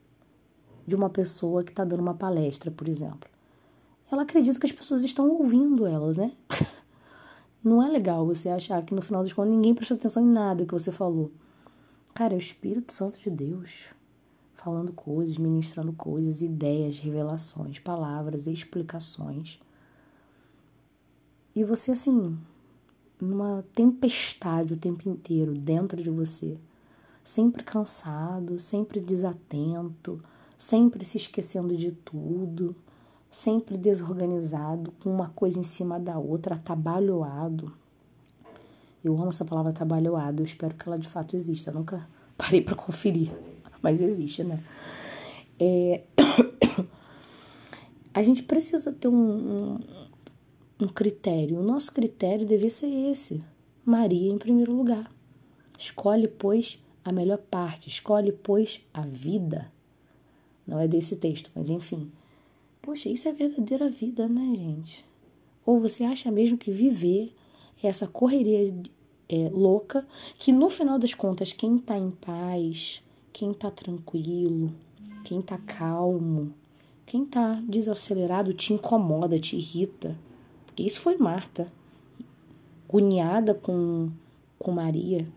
de 0.85 0.95
uma 0.95 1.09
pessoa 1.09 1.63
que 1.63 1.71
está 1.71 1.83
dando 1.83 1.99
uma 1.99 2.13
palestra, 2.13 2.71
por 2.71 2.87
exemplo. 2.87 3.29
Ela 4.09 4.23
acredita 4.23 4.57
que 4.57 4.65
as 4.65 4.71
pessoas 4.71 5.03
estão 5.03 5.29
ouvindo 5.29 5.85
ela, 5.85 6.13
né? 6.13 6.31
Não 7.61 7.83
é 7.83 7.89
legal 7.89 8.25
você 8.25 8.47
achar 8.47 8.81
que 8.83 8.93
no 8.95 9.01
final 9.01 9.21
das 9.21 9.33
contas 9.33 9.53
ninguém 9.53 9.75
prestou 9.75 9.97
atenção 9.97 10.23
em 10.23 10.31
nada 10.31 10.65
que 10.65 10.73
você 10.73 10.91
falou. 10.91 11.29
Cara, 12.13 12.33
é 12.33 12.37
o 12.37 12.39
Espírito 12.39 12.93
Santo 12.93 13.19
de 13.19 13.29
Deus 13.29 13.93
falando 14.53 14.91
coisas, 14.91 15.37
ministrando 15.37 15.93
coisas, 15.93 16.41
ideias, 16.41 16.99
revelações, 16.99 17.77
palavras, 17.79 18.47
explicações. 18.47 19.59
E 21.55 21.63
você, 21.63 21.91
assim, 21.91 22.37
numa 23.19 23.63
tempestade 23.73 24.73
o 24.73 24.77
tempo 24.77 25.09
inteiro 25.09 25.53
dentro 25.53 26.01
de 26.01 26.09
você, 26.09 26.57
sempre 27.23 27.63
cansado, 27.63 28.59
sempre 28.59 28.99
desatento 28.99 30.21
sempre 30.57 31.05
se 31.05 31.17
esquecendo 31.17 31.77
de 31.77 31.91
tudo, 31.91 32.75
sempre 33.29 33.77
desorganizado, 33.77 34.91
com 34.99 35.11
uma 35.11 35.29
coisa 35.29 35.59
em 35.59 35.63
cima 35.63 35.99
da 35.99 36.17
outra, 36.17 36.55
atabalhoado. 36.55 37.71
Eu 39.03 39.15
amo 39.15 39.29
essa 39.29 39.45
palavra 39.45 39.71
atabalhoado, 39.71 40.41
eu 40.41 40.45
espero 40.45 40.73
que 40.73 40.87
ela 40.87 40.97
de 40.97 41.07
fato 41.07 41.35
exista. 41.35 41.69
Eu 41.69 41.75
nunca 41.75 42.07
parei 42.35 42.61
para 42.61 42.75
conferir, 42.75 43.31
mas 43.81 44.01
existe, 44.01 44.43
né? 44.43 44.59
É... 45.59 46.03
A 48.13 48.23
gente 48.23 48.41
precisa 48.41 48.91
ter 48.91 49.07
um, 49.07 49.13
um, 49.13 49.79
um 50.79 50.87
critério. 50.87 51.59
O 51.59 51.63
nosso 51.63 51.93
critério 51.93 52.45
deve 52.45 52.69
ser 52.69 52.87
esse: 52.87 53.43
Maria 53.85 54.31
em 54.31 54.37
primeiro 54.37 54.73
lugar. 54.73 55.11
Escolhe, 55.77 56.27
pois, 56.27 56.79
a 57.03 57.11
melhor 57.11 57.37
parte, 57.37 57.87
escolhe, 57.87 58.31
pois, 58.31 58.81
a 58.93 59.01
vida. 59.01 59.71
Não 60.65 60.79
é 60.79 60.87
desse 60.87 61.15
texto, 61.15 61.51
mas 61.55 61.69
enfim. 61.69 62.11
Poxa, 62.81 63.09
isso 63.09 63.27
é 63.27 63.31
verdadeira 63.31 63.89
vida, 63.89 64.27
né, 64.27 64.53
gente? 64.55 65.05
Ou 65.65 65.79
você 65.79 66.03
acha 66.03 66.31
mesmo 66.31 66.57
que 66.57 66.71
viver 66.71 67.33
é 67.83 67.87
essa 67.87 68.07
correria 68.07 68.73
é, 69.29 69.49
louca, 69.49 70.07
que 70.37 70.51
no 70.51 70.69
final 70.69 70.97
das 70.97 71.13
contas, 71.13 71.53
quem 71.53 71.77
tá 71.77 71.97
em 71.97 72.11
paz, 72.11 73.03
quem 73.31 73.53
tá 73.53 73.69
tranquilo, 73.69 74.73
quem 75.25 75.41
tá 75.41 75.57
calmo, 75.57 76.53
quem 77.05 77.25
tá 77.25 77.61
desacelerado 77.67 78.53
te 78.53 78.73
incomoda, 78.73 79.37
te 79.37 79.55
irrita. 79.55 80.17
Isso 80.85 81.01
foi 81.01 81.17
Marta, 81.17 81.71
agoniada 82.87 83.53
com, 83.53 84.09
com 84.57 84.71
Maria, 84.71 85.27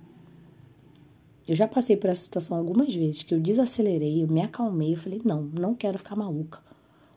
eu 1.50 1.56
já 1.56 1.66
passei 1.66 1.96
por 1.96 2.08
essa 2.08 2.22
situação 2.22 2.56
algumas 2.56 2.94
vezes 2.94 3.24
que 3.24 3.34
eu 3.34 3.40
desacelerei, 3.40 4.22
eu 4.22 4.28
me 4.28 4.40
acalmei, 4.40 4.92
eu 4.92 4.96
falei: 4.96 5.20
não, 5.24 5.42
não 5.42 5.74
quero 5.74 5.98
ficar 5.98 6.14
maluca. 6.14 6.60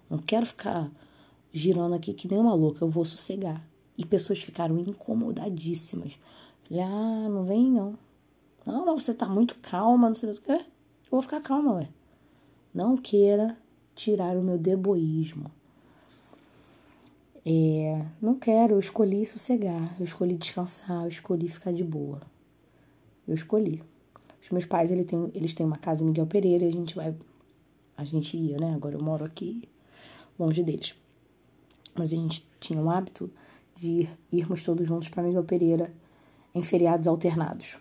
Não 0.10 0.18
quero 0.18 0.44
ficar 0.44 0.92
girando 1.52 1.94
aqui 1.94 2.14
que 2.14 2.28
nem 2.28 2.40
uma 2.40 2.56
louca, 2.56 2.84
eu 2.84 2.90
vou 2.90 3.06
sossegar. 3.06 3.64
E 3.96 4.04
pessoas 4.04 4.40
ficaram 4.40 4.80
incomodadíssimas. 4.80 6.20
Falei: 6.64 6.84
ah, 6.84 7.30
não 7.30 7.44
vem 7.44 7.70
não. 7.70 7.96
Não, 8.66 8.86
mas 8.86 9.04
você 9.04 9.14
tá 9.14 9.28
muito 9.28 9.56
calma, 9.62 10.08
não 10.08 10.16
sei 10.16 10.32
o 10.32 10.42
que. 10.42 10.52
Eu 10.52 10.62
vou 11.12 11.22
ficar 11.22 11.42
calma, 11.42 11.74
ué. 11.74 11.90
Não 12.74 12.98
queira 12.98 13.56
tirar 13.94 14.36
o 14.36 14.42
meu 14.42 14.58
deboísmo. 14.58 15.52
É, 17.46 18.06
não 18.22 18.36
quero, 18.36 18.76
eu 18.76 18.80
escolhi 18.80 19.26
sossegar, 19.26 19.96
eu 20.00 20.06
escolhi 20.06 20.36
descansar, 20.36 21.04
eu 21.04 21.10
escolhi 21.10 21.50
ficar 21.50 21.74
de 21.74 21.84
boa. 21.84 22.22
Eu 23.28 23.34
escolhi. 23.34 23.84
Os 24.42 24.50
meus 24.50 24.66
pais, 24.66 24.92
ele 24.92 25.04
tem, 25.04 25.32
eles 25.34 25.54
têm 25.54 25.66
uma 25.66 25.78
casa 25.78 26.04
em 26.04 26.08
Miguel 26.08 26.28
Pereira 26.28 26.66
a 26.66 26.72
gente 26.72 26.96
vai. 26.96 27.16
A 27.96 28.04
gente 28.04 28.36
ia, 28.38 28.58
né? 28.58 28.74
Agora 28.74 28.96
eu 28.96 29.04
moro 29.04 29.24
aqui, 29.24 29.68
longe 30.38 30.64
deles. 30.64 30.96
Mas 31.96 32.12
a 32.12 32.16
gente 32.16 32.46
tinha 32.60 32.82
o 32.82 32.90
hábito 32.90 33.30
de 33.76 33.88
ir, 33.88 34.10
irmos 34.32 34.64
todos 34.64 34.88
juntos 34.88 35.10
para 35.10 35.24
Miguel 35.24 35.44
Pereira 35.44 35.94
em 36.56 36.62
feriados 36.62 37.08
alternados. 37.08 37.78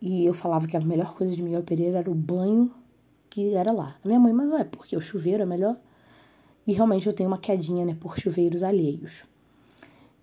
E 0.00 0.24
eu 0.24 0.34
falava 0.34 0.66
que 0.66 0.76
a 0.76 0.80
melhor 0.80 1.14
coisa 1.14 1.34
de 1.34 1.42
Miguel 1.42 1.62
Pereira 1.62 1.98
era 1.98 2.10
o 2.10 2.14
banho 2.14 2.72
que 3.28 3.54
era 3.54 3.72
lá. 3.72 3.96
A 4.02 4.06
minha 4.06 4.20
mãe, 4.20 4.32
mas 4.32 4.48
não 4.48 4.58
é 4.58 4.64
porque 4.64 4.96
o 4.96 5.00
chuveiro 5.00 5.42
é 5.42 5.46
melhor. 5.46 5.76
E 6.68 6.74
realmente 6.74 7.06
eu 7.06 7.14
tenho 7.14 7.30
uma 7.30 7.38
quedinha, 7.38 7.82
né, 7.86 7.96
por 7.98 8.18
chuveiros 8.18 8.62
alheios. 8.62 9.24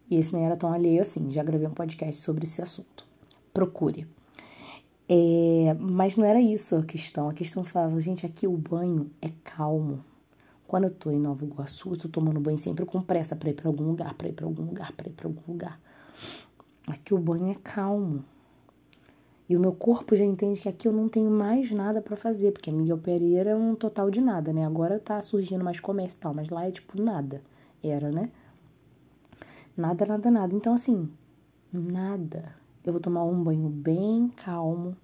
E 0.08 0.16
esse 0.16 0.32
nem 0.32 0.46
era 0.46 0.56
tão 0.56 0.72
alheio 0.72 1.02
assim. 1.02 1.32
Já 1.32 1.42
gravei 1.42 1.66
um 1.68 1.74
podcast 1.74 2.22
sobre 2.22 2.44
esse 2.44 2.62
assunto. 2.62 3.04
Procure. 3.52 4.08
É, 5.10 5.76
mas 5.80 6.16
não 6.16 6.24
era 6.24 6.40
isso 6.40 6.76
a 6.76 6.84
questão. 6.84 7.30
A 7.30 7.34
questão 7.34 7.64
falava, 7.64 8.00
gente, 8.00 8.28
aqui 8.28 8.46
o 8.46 8.56
banho 8.56 9.10
é 9.24 9.32
calmo. 9.44 10.06
Quando 10.68 10.84
eu 10.84 10.92
tô 10.92 11.10
em 11.10 11.20
Nova 11.20 11.44
Iguaçu, 11.44 11.94
eu 11.94 11.98
tô 11.98 12.10
tomando 12.10 12.40
banho 12.40 12.60
sempre 12.60 12.86
com 12.86 13.02
pressa 13.02 13.36
para 13.36 13.50
ir 13.50 13.56
para 13.56 13.68
algum 13.68 13.84
lugar, 13.84 14.14
para 14.14 14.30
ir 14.30 14.34
para 14.34 14.46
algum 14.46 14.66
lugar, 14.66 14.92
para 14.92 15.10
ir 15.10 15.14
para 15.14 15.28
algum 15.28 15.52
lugar. 15.52 15.82
Aqui 16.88 17.12
o 17.16 17.18
banho 17.18 17.50
é 17.50 17.56
calmo. 17.56 18.24
E 19.48 19.56
o 19.56 19.60
meu 19.60 19.74
corpo 19.74 20.16
já 20.16 20.26
entende 20.26 20.60
que 20.60 20.70
aqui 20.70 20.88
eu 20.88 20.92
não 20.92 21.08
tenho 21.08 21.30
mais 21.30 21.72
nada 21.72 22.02
para 22.02 22.16
fazer, 22.16 22.52
porque 22.52 22.72
Miguel 22.72 22.98
Pereira 22.98 23.52
é 23.52 23.56
um 23.56 23.76
total 23.76 24.10
de 24.10 24.20
nada, 24.20 24.52
né? 24.52 24.66
Agora 24.66 25.00
tá 25.00 25.22
surgindo 25.22 25.64
mais 25.64 25.80
comércio 25.80 26.18
e 26.18 26.20
tal, 26.20 26.34
mas 26.34 26.50
lá 26.50 26.66
é 26.66 26.72
tipo 26.72 27.00
nada. 27.00 27.44
Era, 27.84 28.12
né? 28.12 28.32
Nada, 29.78 30.04
nada, 30.06 30.32
nada. 30.32 30.56
Então, 30.56 30.74
assim, 30.74 31.08
nada. 31.72 32.56
Eu 32.84 32.92
vou 32.92 33.00
tomar 33.00 33.24
um 33.24 33.44
banho 33.44 33.70
bem 33.70 34.30
calmo 34.36 34.98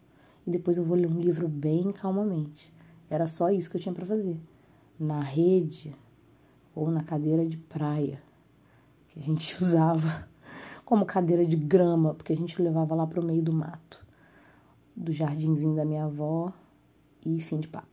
e 0.45 0.49
depois 0.49 0.77
eu 0.77 0.83
vou 0.83 0.97
ler 0.97 1.07
um 1.07 1.19
livro 1.19 1.47
bem 1.47 1.91
calmamente. 1.91 2.73
Era 3.11 3.27
só 3.27 3.51
isso 3.51 3.69
que 3.69 3.77
eu 3.77 3.81
tinha 3.81 3.93
para 3.93 4.05
fazer. 4.05 4.39
Na 4.99 5.21
rede 5.21 5.93
ou 6.73 6.89
na 6.89 7.03
cadeira 7.03 7.45
de 7.45 7.57
praia, 7.57 8.19
que 9.09 9.19
a 9.19 9.23
gente 9.23 9.55
usava 9.61 10.27
como 10.83 11.05
cadeira 11.05 11.45
de 11.45 11.57
grama, 11.57 12.15
porque 12.15 12.33
a 12.33 12.35
gente 12.35 12.59
levava 12.59 12.95
lá 12.95 13.05
pro 13.05 13.23
meio 13.23 13.43
do 13.43 13.53
mato 13.53 14.01
do 14.95 15.11
jardinzinho 15.11 15.75
da 15.75 15.85
minha 15.85 16.05
avó 16.05 16.51
e 17.25 17.39
fim 17.39 17.59
de 17.59 17.67
papo. 17.67 17.87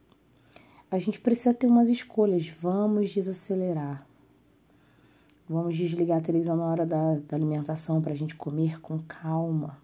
A 0.91 0.99
gente 0.99 1.21
precisa 1.21 1.53
ter 1.53 1.67
umas 1.67 1.89
escolhas. 1.89 2.49
Vamos 2.49 3.11
desacelerar. 3.11 4.07
Vamos 5.49 5.77
desligar 5.77 6.19
a 6.19 6.23
televisão 6.23 6.57
na 6.57 6.65
hora 6.65 6.87
da, 6.87 7.15
da 7.15 7.37
alimentação 7.37 8.01
para 8.01 8.13
a 8.13 8.17
gente 8.17 8.35
comer 8.35 8.81
com 8.81 8.99
calma. 8.99 9.79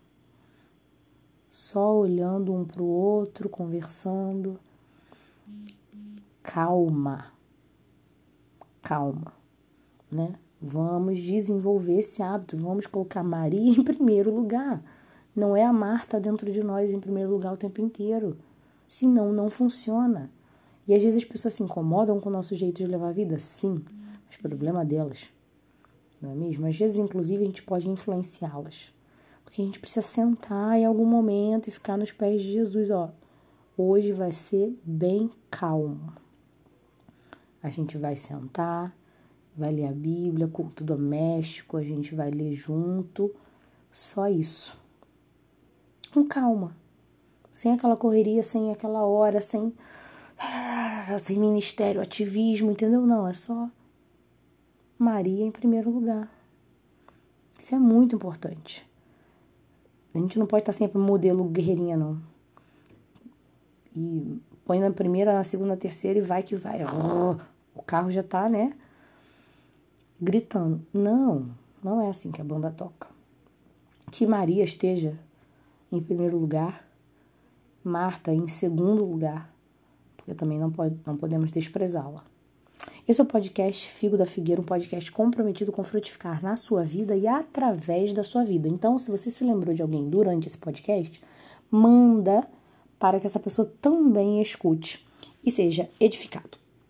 Só 1.51 1.97
olhando 1.97 2.53
um 2.53 2.65
para 2.65 2.83
o 2.83 2.87
outro, 2.87 3.49
conversando. 3.49 4.59
Calma. 6.43 7.27
Calma, 8.83 9.33
né? 10.11 10.35
Vamos 10.61 11.19
desenvolver 11.19 11.99
esse 11.99 12.23
hábito, 12.23 12.57
vamos 12.57 12.87
colocar 12.87 13.23
Maria 13.23 13.73
em 13.79 13.83
primeiro 13.85 14.35
lugar. 14.35 14.83
Não 15.35 15.57
é 15.57 15.65
a 15.65 15.73
Marta 15.73 16.21
dentro 16.21 16.53
de 16.53 16.63
nós 16.63 16.93
em 16.93 17.01
primeiro 17.01 17.31
lugar 17.31 17.53
o 17.53 17.57
tempo 17.57 17.81
inteiro. 17.81 18.39
Senão, 18.87 19.33
não 19.33 19.51
funciona. 19.51 20.31
E 20.87 20.95
às 20.95 21.03
vezes 21.03 21.25
as 21.25 21.29
pessoas 21.29 21.55
se 21.55 21.63
incomodam 21.63 22.21
com 22.21 22.29
o 22.29 22.33
nosso 22.33 22.55
jeito 22.55 22.83
de 22.83 22.87
levar 22.87 23.09
a 23.09 23.13
vida? 23.13 23.39
Sim, 23.41 23.83
mas 24.27 24.37
problema 24.37 24.85
delas. 24.85 25.29
Não 26.23 26.31
é 26.31 26.35
mesmo? 26.35 26.67
Às 26.67 26.79
vezes, 26.79 26.99
inclusive, 26.99 27.43
a 27.43 27.47
gente 27.47 27.65
pode 27.65 27.89
influenciá-las. 27.89 28.95
Porque 29.43 29.61
a 29.61 29.65
gente 29.65 29.81
precisa 29.81 30.03
sentar 30.03 30.79
em 30.79 30.85
algum 30.85 31.05
momento 31.05 31.69
e 31.69 31.73
ficar 31.73 31.97
nos 31.97 32.13
pés 32.13 32.41
de 32.41 32.53
Jesus, 32.53 32.91
ó. 32.91 33.13
Hoje 33.77 34.13
vai 34.13 34.31
ser 34.31 34.79
bem 34.85 35.31
calmo. 35.51 36.13
A 37.61 37.69
gente 37.71 37.99
vai 37.99 38.15
sentar, 38.15 38.97
vai 39.57 39.73
ler 39.73 39.87
a 39.87 39.93
Bíblia, 39.93 40.47
culto 40.47 40.85
doméstico, 40.85 41.77
a 41.77 41.83
gente 41.83 42.15
vai 42.15 42.31
ler 42.31 42.53
junto. 42.53 43.35
Só 43.91 44.29
isso 44.29 44.84
com 46.15 46.25
calma, 46.25 46.77
sem 47.53 47.73
aquela 47.73 47.97
correria, 47.97 48.45
sem 48.45 48.71
aquela 48.71 49.03
hora, 49.03 49.41
sem 49.41 49.75
sem 51.19 51.39
ministério, 51.39 52.01
ativismo, 52.01 52.71
entendeu? 52.71 53.03
Não, 53.03 53.27
é 53.27 53.35
só 53.35 53.69
Maria 54.97 55.45
em 55.45 55.51
primeiro 55.51 55.91
lugar. 55.91 56.31
Isso 57.59 57.75
é 57.75 57.79
muito 57.79 58.15
importante. 58.15 58.89
A 60.15 60.19
gente 60.19 60.39
não 60.39 60.47
pode 60.47 60.63
estar 60.63 60.73
sempre 60.73 60.99
modelo 60.99 61.45
guerreirinha, 61.45 61.97
não. 61.97 62.21
E 63.97 64.41
põe 64.65 64.79
na 64.79 64.91
primeira, 64.91 65.33
na 65.33 65.43
segunda, 65.43 65.71
na 65.71 65.77
terceira 65.77 66.19
e 66.19 66.23
vai 66.23 66.43
que 66.43 66.55
vai. 66.55 66.81
O 67.75 67.83
carro 67.83 68.11
já 68.11 68.23
tá, 68.23 68.49
né? 68.49 68.73
Gritando. 70.21 70.85
Não, 70.93 71.49
não 71.83 72.01
é 72.01 72.09
assim 72.09 72.31
que 72.31 72.41
a 72.41 72.45
banda 72.45 72.71
toca. 72.71 73.09
Que 74.11 74.27
Maria 74.27 74.63
esteja 74.63 75.19
em 75.97 76.03
primeiro 76.03 76.39
lugar, 76.39 76.85
Marta 77.83 78.33
em 78.33 78.49
segundo 78.49 79.05
lugar, 79.05 79.55
porque 80.17 80.35
também 80.35 80.59
não, 80.59 80.71
pode, 80.71 80.97
não 81.05 81.17
podemos 81.17 81.51
desprezá-la. 81.51 82.25
Esse 83.07 83.21
é 83.21 83.25
o 83.25 83.27
podcast 83.27 83.91
Figo 83.91 84.17
da 84.17 84.25
Figueira, 84.25 84.63
um 84.63 84.65
podcast 84.65 85.13
comprometido 85.13 85.71
com 85.71 85.85
frutificar 85.85 86.43
na 86.43 86.57
sua 86.57 86.83
vida 86.83 87.15
e 87.15 87.27
através 87.27 88.15
da 88.15 88.25
sua 88.25 88.43
vida. 88.43 88.67
Então, 88.67 88.99
se 88.99 89.11
você 89.11 89.31
se 89.31 89.45
lembrou 89.45 89.75
de 89.75 89.83
alguém 89.83 90.09
durante 90.09 90.49
esse 90.49 90.57
podcast, 90.57 91.23
manda 91.71 92.49
para 92.99 93.21
que 93.21 93.27
essa 93.27 93.39
pessoa 93.39 93.71
também 93.83 94.41
escute 94.41 95.07
e 95.45 95.51
seja 95.51 95.91
edificado. 96.01 96.64